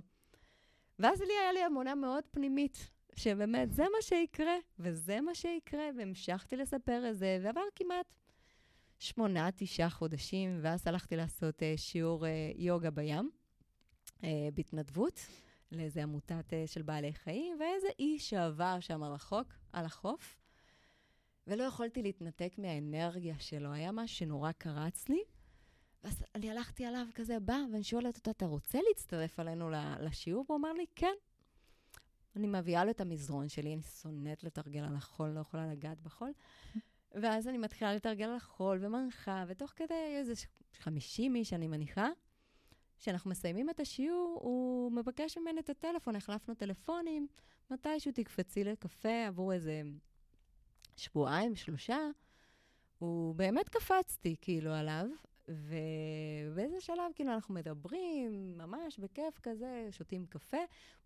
[1.04, 6.56] ואז לי היה לי אמונה מאוד פנימית שבאמת זה מה שיקרה, וזה מה שיקרה, והמשכתי
[6.56, 8.06] לספר את זה, ועבר כמעט
[9.00, 13.30] שמונה, תשעה חודשים, ואז הלכתי לעשות uh, שיעור uh, יוגה בים,
[14.22, 15.20] uh, בהתנדבות,
[15.72, 20.38] לאיזה עמותת uh, של בעלי חיים, ואיזה איש שעבר שם רחוק, על החוף,
[21.48, 23.74] ולא יכולתי להתנתק מהאנרגיה שלו.
[23.74, 25.24] היה משהו שנורא קרץ לי,
[26.04, 30.46] ואז אני הלכתי עליו כזה, בא, ואני שואלת אותו, אתה רוצה להצטרף אלינו לשיעור?
[30.48, 31.14] הוא אמר לי, כן.
[32.36, 36.32] אני מביאה לו את המזרון שלי, אני שונאת לתרגל על החול, לא יכולה לגעת בחול.
[37.22, 40.34] ואז אני מתחילה לתרגל על החול ומנחה, ותוך כדי איזה
[40.74, 42.10] 50 איש, אני מניחה,
[43.00, 47.28] כשאנחנו מסיימים את השיעור, הוא מבקש ממני את הטלפון, החלפנו טלפונים,
[47.72, 49.82] מתישהו תקפצי לקפה עבור איזה
[50.96, 51.98] שבועיים, שלושה.
[53.00, 55.06] הוא באמת קפצתי, כאילו, עליו,
[55.54, 60.58] ובאיזה שלב, כאילו, אנחנו מדברים, ממש בכיף כזה, שותים קפה.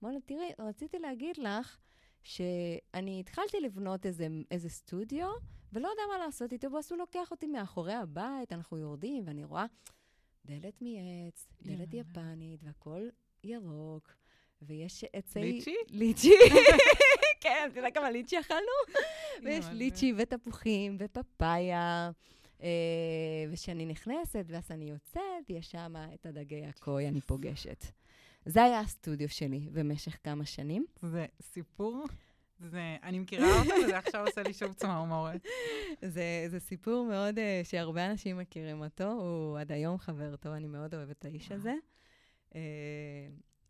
[0.04, 1.78] אמר לי, תראי, רציתי להגיד לך
[2.24, 5.30] שאני התחלתי לבנות איזה, איזה סטודיו,
[5.74, 9.66] ולא יודע מה לעשות איתו, ואז הוא לוקח אותי מאחורי הבית, אנחנו יורדים, ואני רואה
[10.46, 11.94] דלת מעץ, דלת.
[11.94, 13.10] יפנית, והכל
[13.44, 14.14] ירוק,
[14.62, 15.40] ויש עצי...
[15.40, 15.76] ליצ'י?
[15.90, 16.34] ליצ'י.
[17.42, 19.02] כן, אתה יודע כמה ליצ'י אכלנו?
[19.44, 19.66] ויש.
[19.72, 22.12] ליצ'י ותפוחים ופפאיה.
[22.64, 22.70] אה,
[23.52, 27.86] וכשאני נכנסת ואז אני יוצאת, יש שם את הדגי הקוי אני פוגשת.
[28.46, 30.86] זה היה הסטודיו שלי במשך כמה שנים.
[31.02, 32.06] זה סיפור,
[32.60, 35.46] זה, אני מכירה אותו, וזה עכשיו עושה לי שוב צמרמורת.
[36.06, 40.68] זה, זה סיפור מאוד, uh, שהרבה אנשים מכירים אותו, הוא עד היום חבר טוב, אני
[40.68, 41.74] מאוד אוהבת את האיש הזה.
[42.52, 42.56] Uh,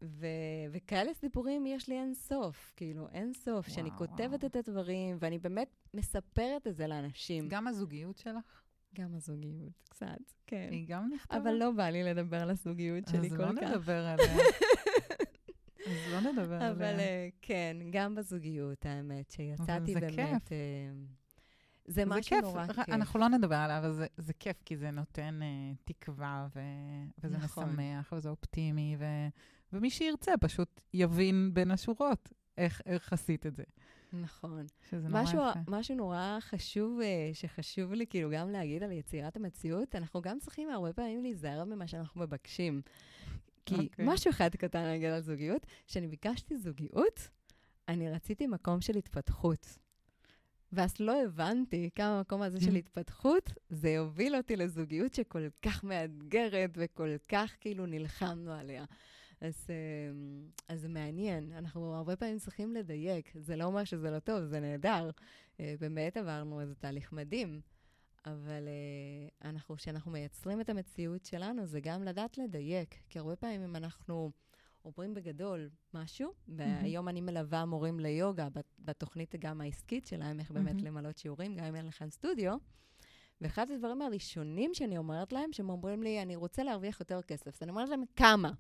[0.02, 0.28] ו-
[0.72, 4.46] וכאלה סיפורים יש לי אין סוף, כאילו, אין סוף, שאני כותבת.
[4.46, 7.50] את הדברים, ואני באמת מספרת את זה לאנשים.
[7.50, 8.62] גם הזוגיות שלך,
[9.00, 10.70] גם הזוגיות, קצת, כן.
[10.72, 11.38] היא גם נכתבה?
[11.38, 13.64] אבל לא בא לי לדבר על הזוגיות שלי אז כל לא כך.
[13.64, 14.36] נדבר עליה.
[15.88, 16.72] אז לא נדבר עליה.
[16.72, 20.16] אבל אה, כן, גם בזוגיות, האמת, שיצאתי זה באמת...
[20.16, 20.52] כיף.
[20.52, 20.58] אה,
[21.86, 22.90] זה משהו נורא כיף.
[22.90, 26.60] אנחנו לא נדבר עליו, אבל זה, זה כיף, כי זה נותן אה, תקווה, ו,
[27.24, 27.70] וזה נכון.
[27.70, 29.06] משמח, וזה אופטימי, ו,
[29.74, 33.64] ומי שירצה פשוט יבין בין השורות איך, איך עשית את זה.
[34.14, 34.66] נכון.
[34.90, 35.60] שזה נורא משהו, יפה.
[35.68, 40.70] משהו נורא חשוב, אה, שחשוב לי כאילו גם להגיד על יצירת המציאות, אנחנו גם צריכים
[40.70, 42.82] הרבה פעמים להיזהר ממה שאנחנו מבקשים.
[43.66, 43.80] כי okay.
[43.80, 44.06] אוקיי.
[44.08, 47.30] משהו אחד קטן להגיד על זוגיות, כשאני ביקשתי זוגיות,
[47.88, 49.78] אני רציתי מקום של התפתחות.
[50.72, 52.76] ואז לא הבנתי כמה המקום הזה של.
[52.82, 58.86] התפתחות, זה יוביל אותי לזוגיות שכל כך מאתגרת וכל כך כאילו נלחמנו עליה.
[59.42, 59.76] אז, אה,
[60.68, 63.32] אז זה מעניין, אנחנו הרבה פעמים צריכים לדייק.
[63.40, 65.10] זה לא אומר שזה לא טוב, זה נהדר.
[65.60, 67.62] אה, באמת עברנו איזה תהליך מדהים,
[68.26, 72.96] אבל אה, אנחנו, כשאנחנו מייצרים את המציאות שלנו, זה גם לדעת לדייק.
[73.10, 74.32] כי הרבה פעמים אם אנחנו
[74.86, 80.82] אומרים בגדול משהו, והיום אני מלווה מורים ליוגה בת- בתוכנית גם העסקית שלהם, איך באמת.
[80.82, 82.58] למלות שיעורים, גם אם אין לכם סטודיו.
[83.42, 87.48] ואחד הדברים הראשונים שאני אומרת להם, שהם אומרים לי, אני רוצה להרוויח יותר כסף.
[87.48, 88.52] אז אני אומרת להם, כמה?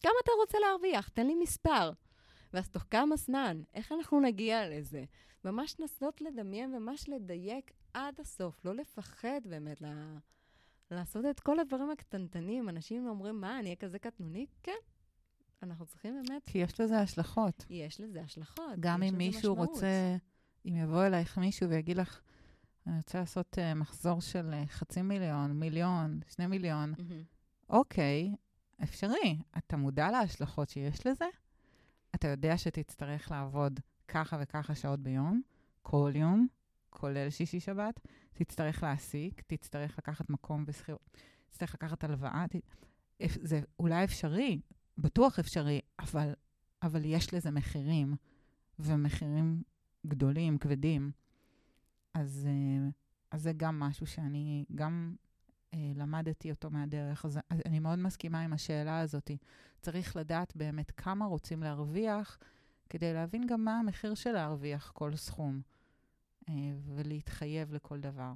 [0.00, 1.08] כמה אתה רוצה להרוויח?
[1.08, 1.92] תן לי מספר.
[2.52, 3.62] ואז תוך כמה זמן?
[3.74, 5.04] איך אנחנו נגיע לזה?
[5.44, 9.86] ממש לנסות לדמיין וממש לדייק עד הסוף, לא לפחד באמת ל...
[10.90, 12.68] לעשות את כל הדברים הקטנטנים.
[12.68, 14.46] אנשים אומרים, מה, אני אהיה כזה קטנוני?
[14.62, 14.72] כן.
[15.62, 17.66] אנחנו צריכים באמת, כי יש לזה השלכות.
[17.70, 18.80] יש לזה השלכות.
[18.80, 19.68] גם אם מישהו משמעות.
[19.68, 20.16] רוצה,
[20.66, 22.20] אם יבוא אלייך מישהו ויגיד לך,
[22.86, 27.22] אני רוצה לעשות uh, מחזור של uh, חצי מיליון, מיליון, שני מיליון, מהמם.
[27.70, 28.34] אוקיי,
[28.82, 29.38] אפשרי.
[29.58, 31.24] אתה מודע להשלכות שיש לזה?
[32.14, 35.42] אתה יודע שתצטרך לעבוד ככה וככה שעות ביום,
[35.82, 36.46] כל יום,
[36.90, 38.00] כולל שישי-שבת,
[38.32, 41.16] תצטרך להעסיק, תצטרך לקחת מקום בשכירות,
[41.50, 42.44] תצטרך לקחת הלוואה.
[42.50, 42.56] ת...
[43.26, 44.60] זה אולי אפשרי,
[44.98, 46.32] בטוח אפשרי, אבל,
[46.82, 48.14] אבל יש לזה מחירים,
[48.78, 49.62] ומחירים
[50.06, 51.10] גדולים, כבדים.
[52.14, 52.88] אז, אה,
[53.30, 55.14] אז זה גם משהו שאני גם
[55.94, 57.24] למדתי אותו מהדרך.
[57.24, 59.30] אז, אז אני מאוד מסכימה עם השאלה הזאת.
[59.80, 62.38] צריך לדעת באמת כמה רוצים להרוויח,
[62.88, 65.60] כדי להבין גם מה המחיר של להרוויח כל סכום,
[66.48, 66.54] אה,
[66.94, 68.32] ולהתחייב לכל דבר.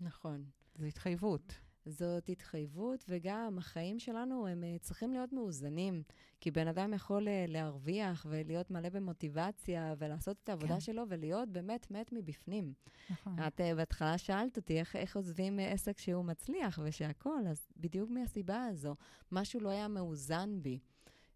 [0.00, 0.44] נכון.
[0.74, 1.54] זו התחייבות.
[1.86, 6.02] זאת התחייבות, וגם החיים שלנו הם אה, צריכים להיות מאוזנים.
[6.40, 10.80] כי בן אדם יכול אה, להרוויח ולהיות מלא במוטיבציה ולעשות את העבודה כן.
[10.80, 12.72] שלו ולהיות באמת מת מבפנים.
[13.10, 13.36] נכון.
[13.46, 18.64] את אה, בהתחלה שאלת אותי איך, איך עוזבים עסק שהוא מצליח ושהכול, אז בדיוק מהסיבה
[18.64, 18.96] הזו.
[19.32, 20.78] משהו לא היה מאוזן בי.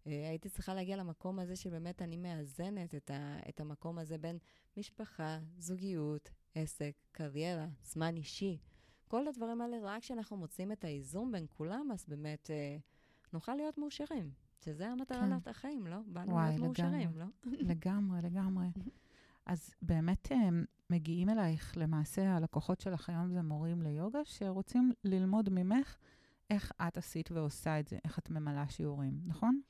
[0.05, 4.37] הייתי צריכה להגיע למקום הזה שבאמת אני מאזנת את, ה, את המקום הזה בין
[4.77, 8.57] משפחה, זוגיות, עסק, קריירה, זמן אישי.
[9.07, 12.77] כל הדברים האלה, רק כשאנחנו מוצאים את האיזון בין כולם, אז באמת אה,
[13.33, 14.31] נוכל להיות מאושרים.
[14.65, 15.39] שזה המטרה כן.
[15.39, 15.49] כן.
[15.49, 15.97] לחיים, לא?
[16.07, 17.19] באנו וואי, להיות מאושרים, לגמרי.
[17.19, 17.51] לא?
[17.71, 18.67] לגמרי, לגמרי.
[19.45, 20.49] אז באמת אה,
[20.89, 25.97] מגיעים אלייך, למעשה הלקוחות שלך היום זה מורים ליוגה, שרוצים ללמוד ממך
[26.49, 29.61] איך את עשית ועושה את זה, איך את ממלאה שיעורים, נכון?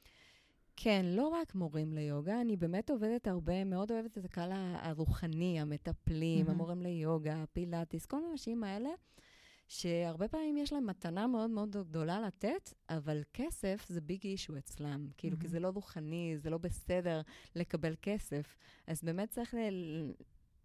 [0.76, 6.46] כן, לא רק מורים ליוגה, אני באמת עובדת הרבה, מאוד אוהבת את הקהל הרוחני, המטפלים,
[6.46, 6.56] מהמם.
[6.56, 8.90] המורים ליוגה, פילאטיס, כל האנשים האלה,
[9.68, 15.08] שהרבה פעמים יש להם מתנה מאוד מאוד גדולה לתת, אבל כסף זה ביג אישו אצלם.
[15.18, 15.52] כאילו, כי מהמם.
[15.52, 17.22] זה לא רוחני, זה לא בסדר
[17.56, 18.58] לקבל כסף.
[18.88, 20.12] אז באמת צריך ל-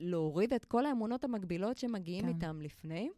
[0.00, 2.28] להוריד את כל האמונות המגבילות שמגיעים כן.
[2.28, 3.10] איתם לפני.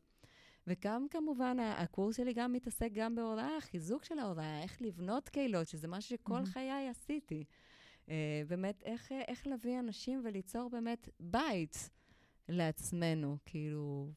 [0.67, 5.89] וגם כמובן, הקורס שלי גם מתעסק גם בהוראה, חיזוק של ההוראה, איך לבנות קהילות, שזה
[5.89, 6.47] משהו שכל מהמם.
[6.47, 7.45] חיי עשיתי.
[8.09, 11.91] אה, באמת, איך, איך להביא אנשים וליצור באמת בית
[12.49, 14.11] לעצמנו, כאילו,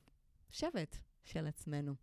[0.52, 1.94] שבט של עצמנו.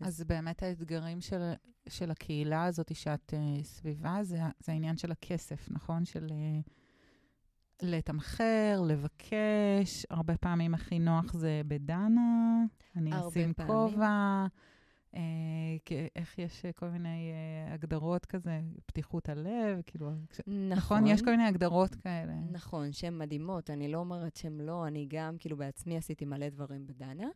[0.00, 1.52] אז באמת האתגרים של,
[1.88, 6.04] של הקהילה הזאת שאת uh, סביבה, זה, זה העניין של הכסף, נכון?
[6.04, 6.70] של uh,
[7.82, 12.64] לתמחר, לבקש, הרבה פעמים הכי נוח זה בדנה,
[12.96, 13.52] אני אשים.
[13.66, 14.46] כובע.
[15.16, 15.20] אה,
[16.16, 20.68] איך יש כל מיני אה, הגדרות כזה, פתיחות הלב, כאילו, נכון.
[20.68, 22.32] נכון, יש כל מיני הגדרות כאלה.
[22.50, 23.70] נכון, שהן מדהימות.
[23.70, 27.28] אני לא אומרת שהן לא, אני גם, כאילו, בעצמי עשיתי מלא דברים בדנה,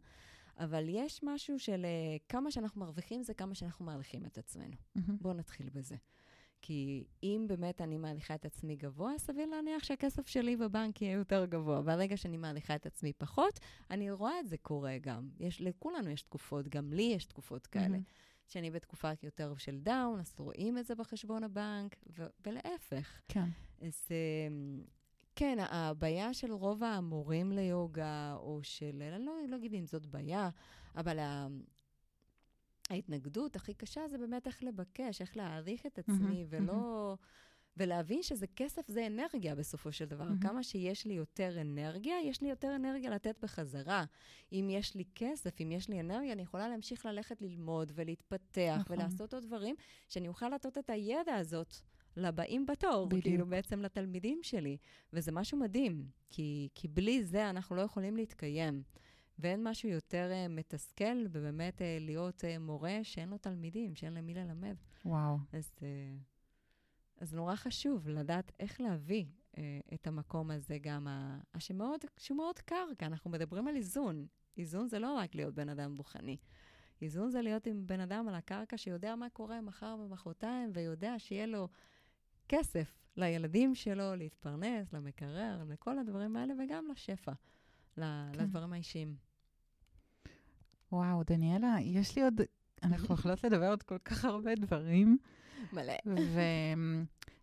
[0.59, 4.77] אבל יש משהו של אה, כמה שאנחנו מרוויחים זה כמה שאנחנו מעריכים את עצמנו.
[4.94, 5.16] מהמם.
[5.21, 5.97] בואו נתחיל בזה.
[6.62, 11.44] כי אם באמת אני מעריכה את עצמי גבוה, סביר להניח שהכסף שלי בבנק יהיה יותר
[11.44, 11.83] גבוה.
[11.83, 15.29] ברגע שאני מעריכה את עצמי פחות, אני רואה את זה קורה גם.
[15.40, 17.88] יש, לכולנו יש תקופות, גם לי יש תקופות כאלה.
[17.88, 18.03] מהמם.
[18.49, 23.21] שאני בתקופה יותר של דאון, אז רואים את זה בחשבון הבנק, ו- ולהפך.
[23.29, 23.49] כן.
[23.81, 24.83] אז אמ,
[25.38, 30.51] כן, הבעיה של רוב המורים ליוגה, או של, אני לא, לא אגיד אם זאת בעיה,
[30.96, 31.48] אבל ה-
[32.90, 37.16] ההתנגדות הכי קשה זה באמת איך לבקש, איך להעריך את עצמי, ולא...
[37.77, 40.24] ולהבין שזה כסף זה אנרגיה בסופו של דבר.
[40.24, 40.40] מהמם.
[40.40, 44.05] כמה שיש לי יותר אנרגיה, יש לי יותר אנרגיה לתת בחזרה.
[44.53, 48.96] אם יש לי כסף, אם יש לי אנרגיה, אני יכולה להמשיך ללכת ללמוד ולהתפתח נכון.
[48.98, 49.74] ולעשות עוד דברים,
[50.09, 51.74] שאני אוכל לתת את הידע הזאת
[52.18, 53.24] לבאים בתור, בדיוק.
[53.24, 54.76] כאילו בעצם לתלמידים שלי.
[55.12, 58.83] וזה משהו מדהים, כי, כי בלי זה אנחנו לא יכולים להתקיים.
[59.38, 64.26] ואין משהו יותר uh, מתסכל, ובאמת uh, להיות uh, מורה שאין לו תלמידים, שאין להם
[64.26, 64.76] מי ללמד.
[65.04, 65.37] וואו.
[65.52, 65.83] אז, uh,
[67.20, 69.59] אז נורא חשוב לדעת איך להביא uh,
[69.94, 74.26] את המקום הזה גם, ה- שמאוד, שהוא מאוד קר, כי אנחנו מדברים על איזון.
[74.57, 76.37] איזון זה לא רק להיות בן אדם רוחני.
[77.02, 81.46] איזון זה להיות עם בן אדם על הקרקע שיודע מה קורה מחר ומחרתיים, ויודע שיהיה
[81.46, 81.68] לו
[82.48, 87.32] כסף לילדים שלו, להתפרנס, למקרר, לכל הדברים האלה, וגם לשפע,
[87.96, 88.02] כן.
[88.34, 89.16] לדברים האישיים.
[90.92, 92.40] וואו, דניאלה, יש לי עוד...
[92.82, 95.18] אנחנו יכולות לדבר עוד כל כך הרבה דברים,
[95.72, 95.94] מלא.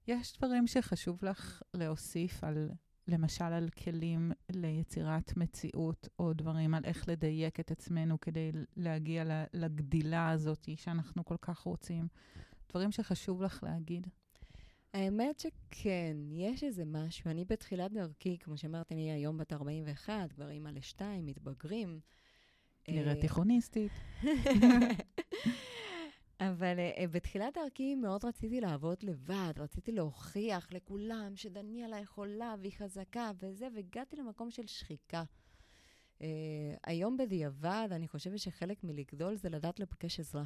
[0.07, 2.69] ויש דברים שחשוב לך להוסיף על,
[3.07, 10.29] למשל, על כלים ליצירת מציאות, או דברים על איך לדייק את עצמנו כדי להגיע לגדילה
[10.29, 12.07] הזאת שאנחנו כל כך רוצים.
[12.69, 14.07] דברים שחשוב לך להגיד.
[14.95, 17.31] האמת שכן, יש איזה משהו.
[17.31, 21.99] אני בתחילת דרכי, כמו שאמרתי, אני היום בת 41, כבר אימא לשתיים, מתבגרים.
[22.87, 23.91] נראית אה, תיכוניסטית.
[26.39, 33.31] אבל uh, בתחילת דרכי מאוד רציתי לעבוד לבד, רציתי להוכיח לכולם שדניאלה יכולה והיא חזקה
[33.39, 35.23] וזה, והגעתי למקום של שחיקה.
[36.19, 36.23] Uh,
[36.83, 40.43] היום בדיעבד, אני חושבת שחלק מלגדול זה לדעת לבקש עזרה.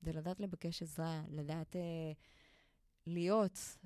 [0.00, 1.78] זה לדעת לבקש עזרה, לדעת uh,
[3.08, 3.76] להיות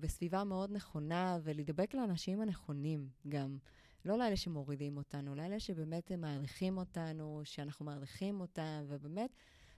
[0.00, 3.58] בסביבה מאוד נכונה ולהידבק לאנשים הנכונים גם.
[4.04, 9.30] לא לאלה שמורידים אותנו, לאלה שבאמת הם מעריכים אותנו, שאנחנו מעריכים אותם, ובאמת,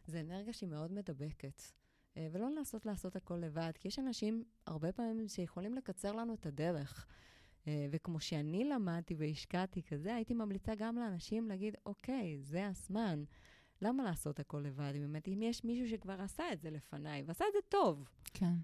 [0.06, 1.62] זו אנרגיה שהיא מאוד מדבקת.
[2.16, 6.46] אה, ולא לנסות לעשות הכל לבד, כי יש אנשים הרבה פעמים שיכולים לקצר לנו את
[6.46, 7.06] הדרך.
[7.66, 13.24] אה, וכמו שאני למדתי והשקעתי כזה, הייתי ממליצה גם לאנשים להגיד, אוקיי, זה הזמן.
[13.82, 14.92] למה לעשות הכל לבד?
[14.94, 18.04] באמת, אם יש מישהו שכבר עשה את זה לפניי, ועשה את זה טוב.
[18.34, 18.54] כן.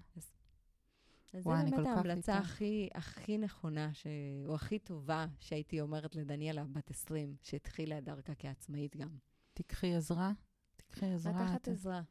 [1.33, 2.37] אז וואי, אני זו באמת ההמלצה.
[2.37, 4.07] הכי, הכי נכונה, ש...
[4.47, 9.17] או הכי טובה, שהייתי אומרת לדניאלה, בת 20, שהתחילה את דרכה כעצמאית גם.
[9.53, 10.31] תיקחי עזרה.
[10.75, 11.43] תיקחי עזרה.
[11.43, 12.01] לקחת את- עזרה.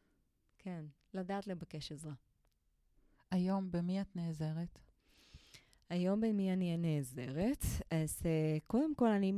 [0.59, 2.14] כן, לדעת לבקש עזרה.
[3.31, 4.79] היום, במי את נעזרת?
[5.90, 7.64] היום במי אני נעזרת?
[7.90, 9.33] אז uh, קודם כל, אני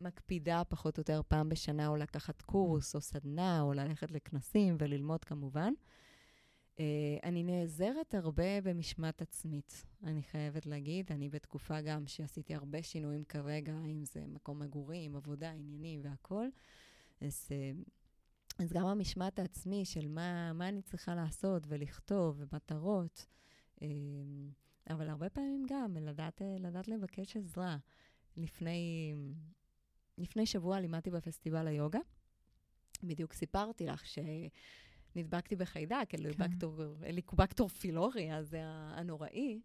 [0.00, 5.24] מקפידה פחות או יותר פעם בשנה או לקחת קורס או סדנה או ללכת לכנסים וללמוד
[5.24, 5.72] כמובן.
[6.76, 6.80] Uh,
[7.22, 11.12] אני נעזרת הרבה במשמעת עצמית, אני חייבת להגיד.
[11.12, 16.50] אני בתקופה גם שעשיתי הרבה שינויים כרגע, אם זה מקום מגורים, עבודה, עניינים והכול.
[17.20, 23.26] אז, uh, אז גם המשמעת העצמי של מה, מה אני צריכה לעשות ולכתוב ומטרות.
[23.76, 23.82] Uh,
[24.90, 27.76] אבל הרבה פעמים גם לדעת, לדעת לבקש עזרה.
[28.36, 29.14] לפני,
[30.18, 31.98] לפני שבוע לימדתי בפסטיבל היוגה.
[33.02, 34.06] בדיוק סיפרתי לך
[35.14, 39.60] שנדבקתי בחיידק, אליקובקטור, אליקובקטור פילורי, אז זה הנוראי,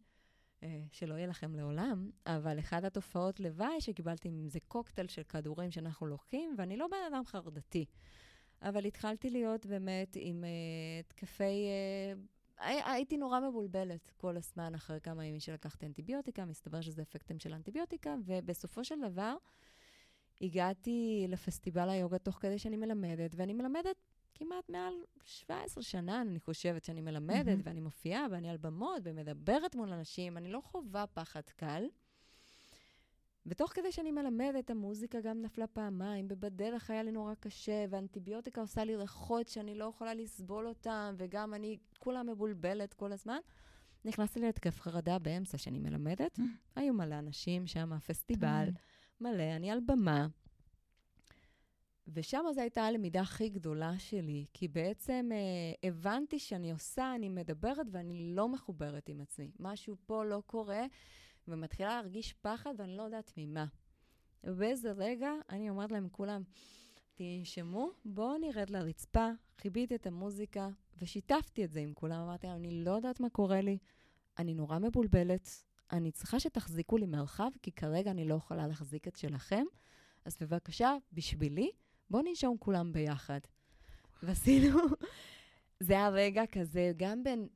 [0.63, 6.07] אה, שלא יהיה לכם לעולם, אבל אחת התופעות לוואי שקיבלתי זה קוקטייל של כדורים שאנחנו
[6.07, 7.85] לוקחים, ואני לא בן אדם חרדתי.
[8.61, 11.43] אבל התחלתי להיות באמת עם uh, תקפי...
[11.43, 12.19] Uh,
[12.57, 17.53] הי- הייתי נורא מבולבלת כל הזמן אחרי כמה ימים שלקחתי אנטיביוטיקה, מסתבר שזה אפקטים של
[17.53, 19.35] אנטיביוטיקה, ובסופו של דבר
[20.41, 23.95] הגעתי לפסטיבל היוגה תוך כדי שאני מלמדת, ואני מלמדת
[24.35, 24.93] כמעט מעל
[25.25, 27.61] 17 שנה, אני חושבת שאני מלמדת, מהמם.
[27.63, 31.85] ואני מופיעה, ואני על במות, ומדברת מול אנשים, אני לא חווה פחד קל.
[33.45, 38.83] ותוך כדי שאני מלמדת, המוזיקה גם נפלה פעמיים, ובדרך היה לי נורא קשה, ואנטיביוטיקה עושה
[38.83, 43.37] לי ריחות שאני לא יכולה לסבול אותם, וגם אני כולה מבולבלת כל הזמן.
[44.05, 46.39] נכנסתי להתקף חרדה באמצע שאני מלמדת.
[46.75, 48.69] היו מלא אנשים שם, פסטיבל,
[49.21, 50.27] מלא, אני על במה.
[52.07, 57.87] ושם זו הייתה הלמידה הכי גדולה שלי, כי בעצם אה, הבנתי שאני עושה, אני מדברת
[57.91, 59.51] ואני לא מחוברת עם עצמי.
[59.59, 60.85] משהו פה לא קורה,
[61.47, 63.65] ומתחילה להרגיש פחד ואני לא יודעת ממה.
[64.43, 66.43] ובאיזה רגע אני אומרת להם כולם,
[67.15, 72.21] תנשמו, בואו נרד לרצפה, חיביתי את המוזיקה ושיתפתי את זה עם כולם.
[72.21, 73.77] אמרתי להם, אני לא יודעת מה קורה לי,
[74.39, 75.49] אני נורא מבולבלת,
[75.91, 79.65] אני צריכה שתחזיקו לי מרחב, כי כרגע אני לא יכולה להחזיק את שלכם.
[80.25, 81.71] אז בבקשה, בשבילי,
[82.09, 83.39] בואו ננשום כולם ביחד.
[84.23, 84.79] ועשינו,
[85.79, 87.47] זה היה רגע כזה, גם בין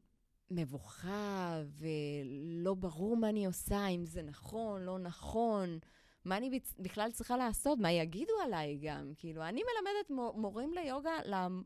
[0.52, 5.80] מבוכה ולא ברור מה אני עושה, אם זה נכון, לא נכון,
[6.26, 9.12] מה אני בכלל צריכה לעשות, מה יגידו עליי גם.
[9.18, 11.12] כאילו, אני מלמדת מורים ליוגה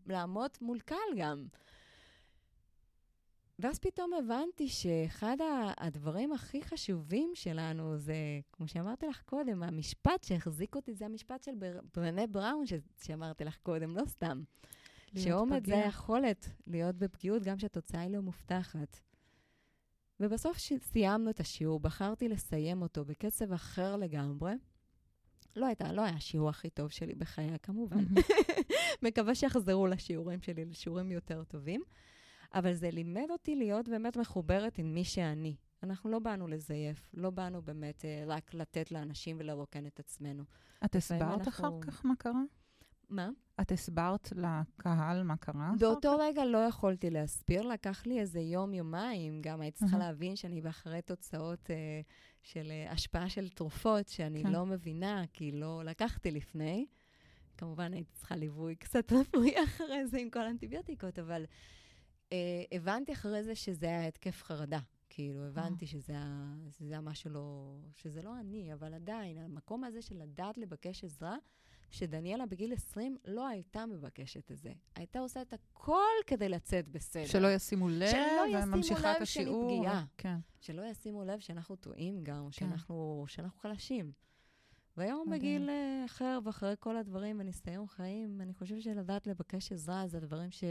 [0.08, 1.48] לעמוד מול קהל גם.
[3.64, 5.38] ואז פתאום הבנתי שאחד
[5.78, 8.16] הדברים הכי חשובים שלנו זה,
[8.51, 11.51] כמו שאמרתי לך קודם, המשפט שהחזיק אותי, זה המשפט של
[11.95, 14.43] ברנה בראון, ש- שאמרתי לך קודם, לא סתם.
[15.18, 18.99] שאומץ זה היכולת להיות בפגיעות גם כשהתוצאה היא לא מובטחת.
[20.20, 24.53] ובסוף סיימנו את השיעור, בחרתי לסיים אותו בקצב אחר לגמרי.
[25.55, 28.03] לא הייתה, לא היה השיעור הכי טוב שלי בחיי, כמובן.
[29.03, 31.84] מקווה שיחזרו לשיעורים שלי, לשיעורים יותר טובים.
[32.54, 35.56] אבל זה לימד אותי להיות באמת מחוברת עם מי שאני.
[35.84, 40.43] אנחנו לא באנו לזייף, לא באנו באמת אה, רק לתת לאנשים ולרוקן את עצמנו.
[40.86, 41.47] את הסברת אנחנו...
[41.47, 42.41] אחר כך מה קרה?
[43.10, 43.30] מה?
[43.62, 45.72] את הסברת לקהל מה קרה?
[45.80, 49.41] באותו רגע לא יכולתי להסביר, לקח לי איזה יום-יומיים.
[49.41, 52.01] גם הייתי צריכה להבין שאני באחרי תוצאות אה,
[52.43, 54.51] של אה, השפעה של תרופות, שאני כן.
[54.51, 56.86] לא מבינה, כי לא לקחתי לפני.
[57.58, 61.47] כמובן, הייתי צריכה ליווי קצת רפואי אחרי זה עם כל האנטיביוטיקות, אבל אה,
[62.71, 64.80] הבנתי אחרי זה שזה היה התקף חרדה.
[65.09, 66.13] כאילו, הבנתי שזה
[66.80, 67.76] היה משהו לא...
[67.95, 71.36] שזה לא אני, אבל עדיין, המקום הזה של לדעת לבקש עזרה,
[71.89, 74.71] שדניאלה בגיל 20 לא הייתה מבקשת את זה.
[74.95, 77.26] הייתה עושה את הכל כדי לצאת בסדר.
[77.26, 78.15] שלא ישימו לב,
[78.63, 79.69] וממשיכה את השיעור.
[79.71, 80.05] שלא ישימו לב שאני פגיעה.
[80.17, 80.38] כן.
[80.61, 82.51] שלא ישימו לב שאנחנו טועים גם, כן.
[82.51, 84.11] שאנחנו, שאנחנו חלשים.
[84.97, 85.39] והיום מדהים.
[85.39, 90.51] בגיל uh, אחר, ואחרי כל הדברים וניסיון חיים, אני חושבת שלדעת לבקש עזרה זה הדברים
[90.51, 90.63] ש...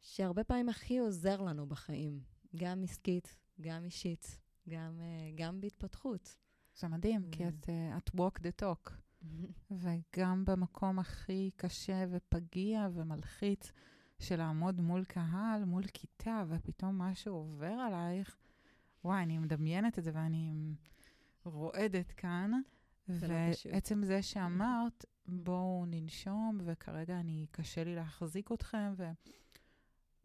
[0.00, 2.20] שהרבה פעמים הכי עוזר לנו בחיים,
[2.56, 4.38] גם עסקית, גם אישית,
[4.68, 6.36] גם, uh, גם בהתפתחות.
[6.76, 8.90] זה מדהים, כי את, uh, את walk the talk.
[9.80, 13.72] וגם במקום הכי קשה ופגיע ומלחיץ
[14.18, 18.36] של לעמוד מול קהל, מול כיתה, ופתאום משהו עובר עלייך,
[19.04, 20.74] וואי, אני מדמיינת את זה ואני
[21.44, 22.50] רועדת כאן.
[23.08, 23.14] לא
[23.64, 29.10] ועצם זה שאמרת, בואו ננשום, וכרגע אני, קשה לי להחזיק אתכם, ו...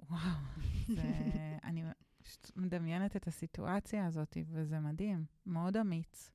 [0.09, 0.39] וואו,
[0.87, 1.03] זה,
[1.63, 1.83] אני
[2.55, 6.31] מדמיינת את הסיטואציה הזאת, וזה מדהים, מאוד אמיץ.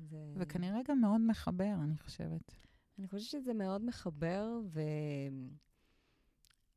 [0.00, 0.34] זה...
[0.36, 2.54] וכנראה גם מאוד מחבר, אני חושבת.
[2.98, 4.80] אני חושבת שזה מאוד מחבר, ו...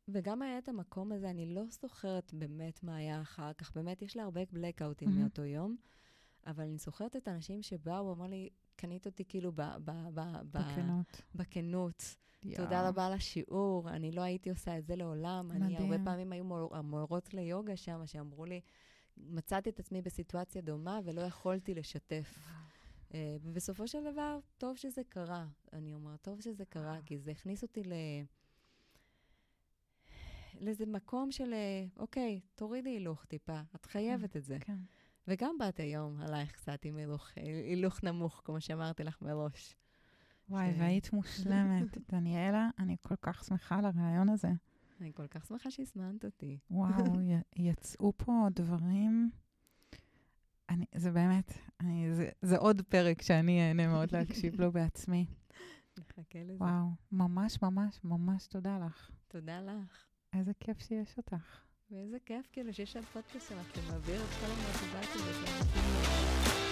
[0.08, 3.76] וגם היה את המקום הזה, אני לא זוכרת באמת מה היה אחר כך.
[3.76, 5.12] באמת, יש לי הרבה בלקאוטים mm-hmm.
[5.12, 5.76] מאותו יום,
[6.46, 9.62] אבל אני זוכרת את האנשים שבאו, אמרו לי, קנית אותי כאילו ב...
[9.62, 11.22] ב, ב, ב בכנות.
[11.36, 12.16] בכנות.
[12.46, 12.58] Yeah.
[12.58, 15.48] תודה רבה על השיעור, אני לא הייתי עושה את זה לעולם.
[15.48, 15.64] מדהים.
[15.64, 18.62] אני, הרבה פעמים היו המורות ליוגה שם, שאמרו לי,
[19.18, 22.40] מצאתי את עצמי בסיטואציה דומה ולא יכולתי לשתף.
[23.10, 23.14] Uh,
[23.44, 25.46] ובסופו של דבר, טוב שזה קרה.
[25.74, 27.94] אני אומרת, טוב שזה קרה, כי זה הכניס אותי ל...
[30.62, 34.58] לאיזה מקום של, אה, אוקיי, תורידי הילוך טיפה, את חייבת כן, את זה.
[34.60, 34.78] כן.
[35.28, 39.76] וגם באת היום עלייך קצת עם הילוך, הילוך נמוך, כמו שאמרתי לך מראש.
[40.50, 40.80] וואי, ש...
[40.80, 41.98] והיית מושלמת.
[42.12, 44.52] דניאלה, אני כל כך שמחה על הרעיון הזה.
[45.02, 46.58] אני כל כך שמחה שהזמנת אותי.
[46.72, 47.20] וואו,
[47.56, 49.30] יצאו פה דברים...
[50.70, 55.26] אני, זה באמת, אני, זה, זה עוד פרק שאני אהנה מאוד להקשיב לו בעצמי.
[55.98, 56.64] נחכה לזה.
[56.64, 59.12] וואו, ממש ממש ממש תודה לך.
[59.28, 60.06] תודה לך.
[60.34, 61.67] איזה כיף שיש אותך.
[61.92, 66.67] ואיזה כיף כאילו שיש עוד פודקאסט שמעביר את כל המוטיבציה.